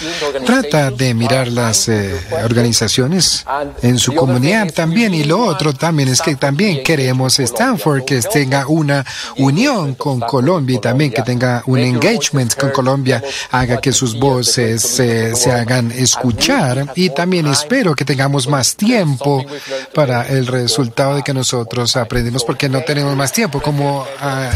trata 0.44 0.90
de 0.90 1.14
mirar 1.14 1.46
las 1.46 1.88
eh, 1.88 2.12
organizaciones 2.42 3.44
en 3.82 3.98
su 4.00 4.16
comunidad 4.16 4.72
también. 4.72 5.14
Y 5.14 5.22
lo 5.22 5.38
otro 5.38 5.72
también 5.72 6.08
es 6.08 6.20
que 6.20 6.34
también 6.34 6.82
queremos 6.82 7.38
Stanford 7.38 8.04
que 8.04 8.20
tenga 8.20 8.66
una 8.66 9.06
unión 9.36 9.94
con 9.94 10.18
Colombia 10.18 10.76
y 10.76 10.80
también 10.80 11.12
que 11.12 11.22
tenga 11.22 11.62
un 11.66 11.78
engagement 11.78 12.56
con 12.56 12.70
Colombia, 12.70 13.22
haga 13.52 13.80
que 13.80 13.92
sus 13.92 14.18
voces 14.18 14.98
eh, 14.98 15.36
se 15.36 15.52
hagan 15.52 15.92
escuchar. 15.92 16.92
Y 16.96 17.10
también 17.10 17.46
espero 17.46 17.94
que 17.94 18.04
tengamos 18.04 18.48
más 18.48 18.74
tiempo 18.74 19.44
para 19.92 20.26
el 20.28 20.46
resultado 20.46 21.16
de 21.16 21.22
que 21.22 21.34
nosotros 21.34 21.96
aprendimos 21.96 22.44
porque 22.44 22.68
no 22.68 22.82
tenemos 22.82 23.14
más 23.16 23.32
tiempo 23.32 23.60
como 23.60 24.06
ah, 24.20 24.50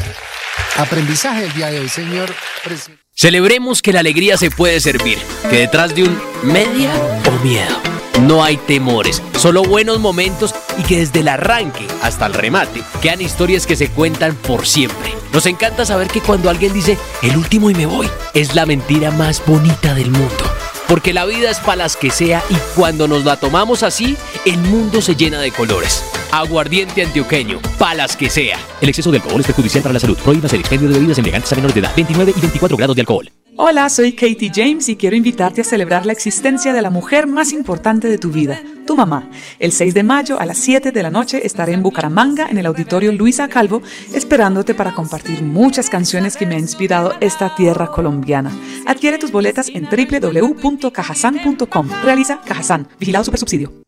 aprendizaje 0.77 1.45
el 1.45 1.53
día 1.53 1.67
de 1.69 1.81
hoy, 1.81 1.89
señor 1.89 2.33
presidente. 2.65 3.03
Celebremos 3.15 3.83
que 3.83 3.93
la 3.93 4.01
alegría 4.01 4.37
se 4.37 4.51
puede 4.51 4.81
servir, 4.81 5.19
que 5.51 5.57
detrás 5.57 5.95
de 5.95 6.05
un 6.05 6.21
media 6.45 6.93
o 7.27 7.45
miedo 7.45 7.77
no 8.21 8.45
hay 8.45 8.57
temores, 8.57 9.23
solo 9.37 9.63
buenos 9.63 9.99
momentos 9.99 10.55
y 10.77 10.83
que 10.83 10.99
desde 10.99 11.21
el 11.21 11.29
arranque 11.29 11.87
hasta 12.03 12.27
el 12.27 12.35
remate 12.35 12.83
quedan 13.03 13.21
historias 13.21 13.67
que 13.67 13.77
se 13.77 13.91
cuentan 13.91 14.35
por 14.37 14.67
siempre. 14.67 15.13
Nos 15.33 15.47
encanta 15.47 15.85
saber 15.85 16.09
que 16.09 16.21
cuando 16.21 16.49
alguien 16.49 16.73
dice 16.73 16.97
el 17.23 17.37
último 17.37 17.71
y 17.71 17.75
me 17.75 17.87
voy, 17.87 18.09
es 18.35 18.55
la 18.55 18.67
mentira 18.67 19.11
más 19.11 19.43
bonita 19.45 19.95
del 19.95 20.11
mundo 20.11 20.45
porque 20.89 21.13
la 21.13 21.27
vida 21.27 21.51
es 21.51 21.61
para 21.61 21.77
las 21.77 21.97
que 21.97 22.11
sea 22.11 22.43
y 22.49 22.55
cuando 22.75 23.07
nos 23.07 23.25
la 23.25 23.37
tomamos 23.37 23.83
así, 23.83 24.17
el 24.49 24.59
mundo 24.59 25.03
se 25.03 25.15
llena 25.15 25.41
de 25.41 25.51
colores. 25.51 26.03
Aguardiente 26.33 27.03
antioqueño, 27.03 27.61
palas 27.79 28.17
que 28.17 28.31
sea. 28.31 28.59
El 28.81 28.89
exceso 28.89 29.11
de 29.11 29.19
alcohol 29.19 29.41
es 29.41 29.47
perjudicial 29.47 29.83
para 29.83 29.93
la 29.93 30.01
salud. 30.01 30.17
Prohíbas 30.17 30.53
el 30.55 30.61
expendio 30.61 30.89
de 30.89 30.95
bebidas 30.95 31.19
embriagantes 31.19 31.53
a 31.53 31.57
menores 31.57 31.75
de 31.75 31.81
edad. 31.81 31.93
29 31.95 32.33
y 32.35 32.41
24 32.41 32.77
grados 32.77 32.97
de 32.97 33.03
alcohol. 33.03 33.31
Hola, 33.57 33.89
soy 33.89 34.13
Katie 34.13 34.53
James 34.55 34.89
y 34.89 34.95
quiero 34.97 35.17
invitarte 35.17 35.63
a 35.63 35.65
celebrar 35.65 36.07
la 36.07 36.13
existencia 36.13 36.73
de 36.73 36.81
la 36.81 36.91
mujer 36.91 37.27
más 37.27 37.53
importante 37.53 38.09
de 38.09 38.17
tu 38.17 38.31
vida, 38.31 38.63
tu 38.87 38.97
mamá. 38.97 39.29
El 39.59 39.73
6 39.73 39.95
de 39.95 40.05
mayo 40.05 40.39
a 40.39 40.47
las 40.47 40.59
7 40.59 40.93
de 40.93 41.03
la 41.03 41.11
noche 41.11 41.45
estaré 41.45 41.73
en 41.73 41.83
Bucaramanga, 41.83 42.49
en 42.49 42.59
el 42.59 42.67
auditorio 42.67 43.11
Luisa 43.11 43.49
Calvo, 43.49 43.83
esperándote 44.15 44.75
para 44.75 44.95
compartir 44.95 45.43
muchas 45.43 45.91
canciones 45.91 46.37
que 46.37 46.47
me 46.47 46.55
han 46.55 46.61
inspirado 46.61 47.15
esta 47.21 47.55
tierra 47.57 47.89
colombiana. 47.89 48.53
Adquiere 48.87 49.19
tus 49.19 49.33
boletas 49.33 49.71
en 49.75 49.89
www.cajasan.com. 49.91 51.89
Realiza 52.05 52.41
Cajasan, 52.47 52.87
vigilado 53.01 53.25
super 53.25 53.41
subsidio. 53.41 53.88